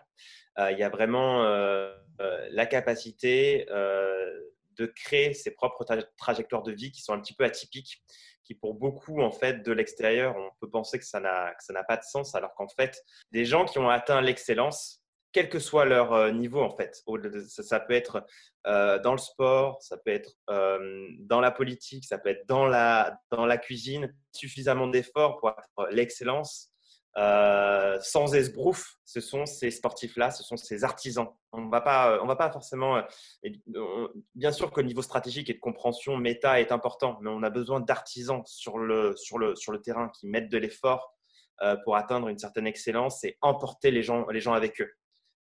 [0.59, 1.93] Euh, il y a vraiment euh,
[2.51, 5.85] la capacité de créer ses propres
[6.19, 8.03] trajectoires de vie qui sont un petit peu atypiques,
[8.45, 12.03] qui pour beaucoup en fait de l'extérieur, on peut penser que ça n'a pas de
[12.03, 13.03] sens, alors qu'en fait,
[13.33, 15.03] des gens qui ont atteint l'excellence
[15.37, 17.05] quel que soit leur euh, niveau en fait.
[17.47, 18.25] Ça, peut être
[18.67, 22.65] euh, dans le sport, ça peut être euh, dans la politique, ça peut être dans
[22.65, 24.15] la, dans la cuisine.
[24.33, 25.55] Suffisamment d'efforts pour
[25.91, 26.73] l'excellence.
[27.15, 31.29] sans esbrouf, ce sont ces sportifs-là, ce sont ces artisans.
[31.53, 33.03] On on va pas forcément.
[34.35, 37.81] bien sûr qu'au niveau stratégique et de compréhension, méta est important, mais on a besoin
[37.81, 41.15] d'artisans sur le, sur, le, sur le terrain qui mettent de l'effort
[41.85, 44.91] pour atteindre une certaine excellence et emporter les gens, les gens avec eux.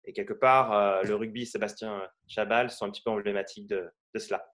[0.06, 4.44] Et quelque part, euh, le rugby Sébastien Chabal sont un petit peu emblématiques de, cela.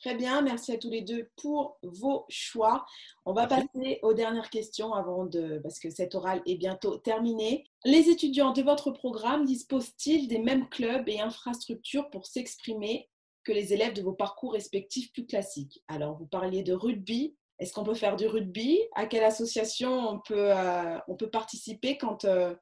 [0.00, 2.84] Très bien, merci à tous les deux pour vos choix.
[3.24, 7.64] On va passer aux dernières questions avant de, parce que cette oral est bientôt terminée.
[7.84, 13.08] Les étudiants de votre programme disposent-ils des mêmes clubs et infrastructures pour s'exprimer
[13.44, 15.84] que les élèves de vos parcours respectifs plus classiques?
[15.86, 17.36] Alors, vous parliez de rugby.
[17.60, 18.80] Est-ce qu'on peut faire du rugby?
[18.96, 22.56] À quelle association on peut, euh, on peut participer quand euh,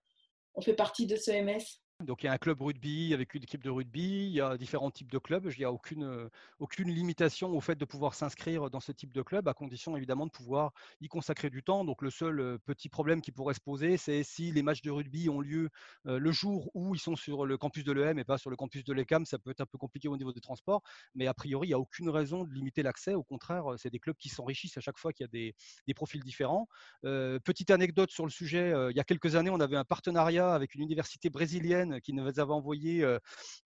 [0.55, 3.42] on fait partie de ce MS donc il y a un club rugby avec une
[3.42, 5.51] équipe de rugby, il y a différents types de clubs.
[5.53, 6.28] Il n'y a aucune, euh,
[6.59, 10.26] aucune limitation au fait de pouvoir s'inscrire dans ce type de club, à condition évidemment
[10.26, 11.84] de pouvoir y consacrer du temps.
[11.84, 14.90] Donc le seul euh, petit problème qui pourrait se poser, c'est si les matchs de
[14.90, 15.68] rugby ont lieu
[16.07, 18.57] euh, le jour où ils sont sur le campus de l'EM et pas sur le
[18.57, 20.82] campus de l'ECAM, ça peut être un peu compliqué au niveau des transports.
[21.14, 23.14] Mais a priori, il n'y a aucune raison de limiter l'accès.
[23.14, 25.55] Au contraire, c'est des clubs qui s'enrichissent à chaque fois qu'il y a des,
[25.86, 26.66] des profils différents.
[27.03, 30.74] petite anecdote sur le sujet, il y a quelques années, on avait un partenariat avec
[30.74, 33.07] une université brésilienne qui nous avait envoyé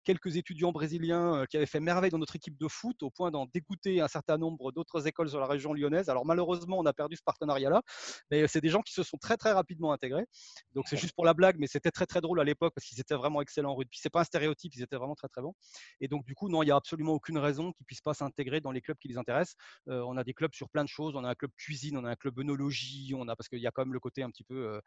[0.05, 3.47] quelques étudiants brésiliens qui avaient fait merveille dans notre équipe de foot au point d'en
[3.47, 6.09] dégoûter un certain nombre d'autres écoles sur la région lyonnaise.
[6.09, 7.83] Alors malheureusement, on a perdu ce partenariat-là,
[8.31, 10.27] mais c'est des gens qui se sont très très rapidement intégrés.
[10.75, 13.01] Donc c'est juste pour la blague, mais c'était très très drôle à l'époque parce qu'ils
[13.01, 13.99] étaient vraiment excellents en rugby.
[14.01, 15.55] C'est pas un stéréotype, ils étaient vraiment très très bons.
[16.01, 18.61] Et donc du coup, non, il n'y a absolument aucune raison qu'ils puissent pas s'intégrer
[18.61, 19.57] dans les clubs qui les intéressent.
[19.87, 21.15] on a des clubs sur plein de choses.
[21.17, 23.67] On a un club cuisine, on a un club œnologie, on a parce qu'il y
[23.67, 24.81] a quand même le côté un petit peu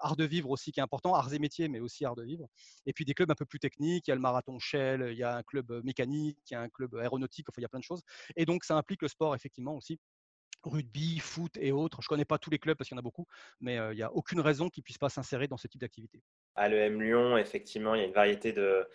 [0.00, 2.48] art de vivre aussi qui est important, arts et métiers, mais aussi art de vivre.
[2.86, 4.08] Et puis des clubs un peu plus techniques.
[4.08, 6.60] Il y a le marathon Shell, il y a un club mécanique, il y a
[6.60, 8.02] un club aéronautique, enfin, il y a plein de choses.
[8.36, 9.98] Et donc, ça implique le sport, effectivement, aussi
[10.62, 12.02] rugby, foot et autres.
[12.02, 13.26] Je ne connais pas tous les clubs parce qu'il y en a beaucoup,
[13.60, 16.22] mais il n'y a aucune raison qu'ils ne puissent pas s'insérer dans ce type d'activité.
[16.54, 18.86] À l'EM Lyon, effectivement, il y a une variété de,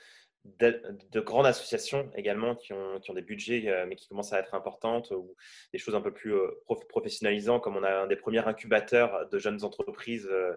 [0.59, 4.39] de, grandes associations également qui ont, qui ont des budgets euh, mais qui commencent à
[4.39, 5.35] être importantes ou
[5.73, 6.47] des choses un peu plus euh,
[6.89, 10.55] professionnalisantes comme on a un des premiers incubateurs de jeunes entreprises euh,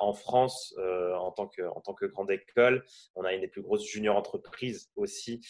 [0.00, 2.84] en France en, tant que, en tant que grande école.
[3.14, 5.40] On a une des plus grosses junior entreprises aussi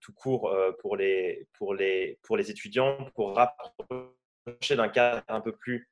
[0.00, 5.52] tout court pour les, pour, les, pour les étudiants pour rapprocher d'un cadre un peu
[5.52, 5.91] plus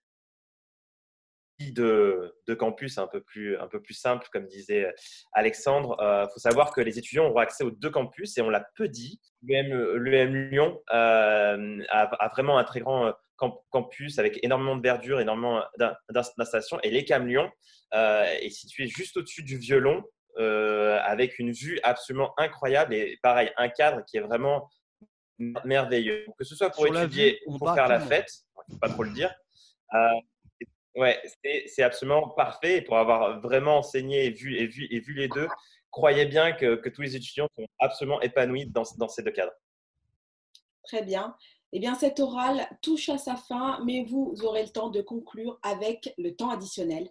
[1.68, 4.92] de, campus un peu, plus, un peu plus simple, comme disait
[5.32, 5.96] Alexandre.
[6.00, 8.66] Il euh, faut savoir que les étudiants auront accès aux deux campus et on l'a
[8.76, 9.20] peu dit.
[9.42, 13.12] L'UM Lyon euh, a, vraiment un très grand euh,
[13.70, 15.62] campus avec énormément de verdure, énormément
[16.10, 16.80] d'installations.
[16.82, 17.50] Et l'ECAM Lyon
[17.92, 20.04] est situé juste au-dessus du violon
[20.36, 24.68] avec une vue absolument incroyable et pareil, un cadre qui est vraiment
[25.38, 26.26] merveilleux.
[26.38, 28.30] Que ce soit pour étudier ou pour faire la fête,
[28.68, 29.34] il ne faut pas trop le dire.
[30.96, 31.20] Ouais,
[31.66, 32.78] c'est absolument parfait.
[32.78, 35.46] Et pour avoir vraiment enseigné et vu, et vu, et vu les deux,
[35.90, 39.52] croyez bien que, que tous les étudiants sont absolument épanouis dans, dans, ces deux cadres.
[40.84, 41.36] Très bien.
[41.72, 45.60] Eh bien, cet oral touche à sa fin, mais vous aurez le temps de conclure
[45.62, 47.08] avec le temps additionnel.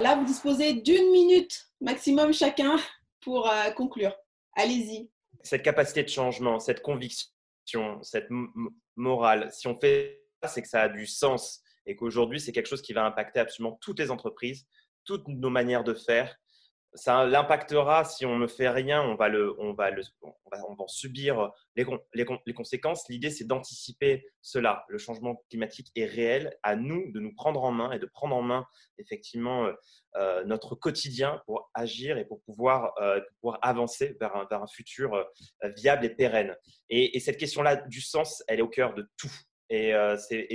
[0.00, 2.76] Là, vous disposez d'une minute maximum chacun
[3.20, 4.16] pour euh, conclure.
[4.56, 5.08] Allez-y.
[5.44, 7.31] Cette capacité de changement, cette conviction
[8.02, 8.28] cette
[8.96, 12.68] morale, si on fait ça, c'est que ça a du sens et qu'aujourd'hui, c'est quelque
[12.68, 14.66] chose qui va impacter absolument toutes les entreprises,
[15.04, 16.36] toutes nos manières de faire.
[16.94, 20.58] Ça l'impactera si on ne fait rien, on va, le, on va, le, on va,
[20.68, 23.08] on subir les, les, les conséquences.
[23.08, 24.84] L'idée, c'est d'anticiper cela.
[24.88, 26.56] Le changement climatique est réel.
[26.62, 28.66] À nous de nous prendre en main et de prendre en main
[28.98, 29.72] effectivement euh,
[30.16, 34.66] euh, notre quotidien pour agir et pour pouvoir, euh, pouvoir avancer vers un, vers un
[34.66, 35.26] futur
[35.76, 36.54] viable et pérenne.
[36.90, 39.32] Et, cette question-là du sens, elle est au cœur de tout.
[39.70, 39.94] Et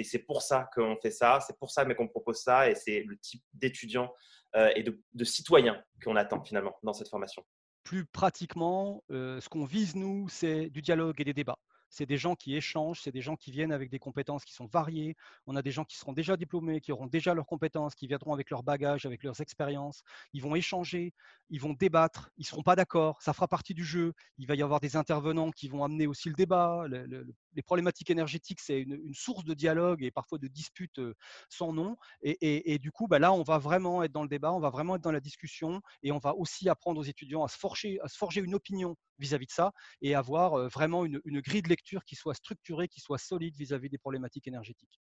[0.03, 3.17] c'est pour ça qu'on fait ça, c'est pour ça qu'on propose ça, et c'est le
[3.17, 4.13] type d'étudiants
[4.55, 7.45] et de, citoyens qu'on attend finalement dans cette formation.
[7.83, 12.35] Plus pratiquement, ce qu'on vise, nous, c'est du dialogue et des débats c'est des gens
[12.35, 15.15] qui échangent, c'est des gens qui viennent avec des compétences qui sont variées.
[15.45, 18.33] On a des gens qui seront déjà diplômés, qui auront déjà leurs compétences, qui viendront
[18.33, 20.03] avec leur bagage, avec leurs expériences.
[20.33, 21.13] Ils vont échanger,
[21.49, 24.13] ils vont débattre, ils ne seront pas d'accord, ça fera partie du jeu.
[24.37, 26.85] Il va y avoir des intervenants qui vont amener aussi le débat.
[26.87, 31.15] les problématiques énergétiques, c'est une, source de dialogue et parfois de disputes euh,
[31.49, 31.97] sans nom.
[32.21, 34.95] Et, du coup, bah là, on va vraiment être dans le débat, on va vraiment
[34.95, 38.41] être dans la discussion et on va aussi apprendre aux étudiants à à se forger
[38.41, 42.87] une opinion vis-à-vis de ça et avoir vraiment une, grille de lecture qui soit structurée,
[42.87, 44.99] qui soit solide vis-à-vis des problématiques énergétiques.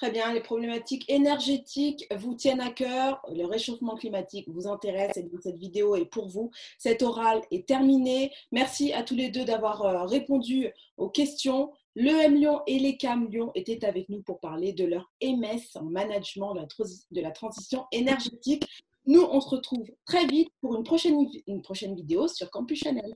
[0.00, 5.30] Très bien, les problématiques énergétiques vous tiennent à cœur, le réchauffement climatique vous intéresse et
[5.42, 6.50] cette vidéo est pour vous.
[6.78, 8.32] Cet oral est terminé.
[8.50, 11.70] Merci à tous les deux d'avoir répondu aux questions.
[11.96, 16.54] L'EM Lyon et l'ECAM Lyon étaient avec nous pour parler de leur MS en management
[16.54, 18.64] de la transition énergétique.
[19.06, 23.14] Nous, on se retrouve très vite pour une prochaine, vidéo sur Campus Chanel.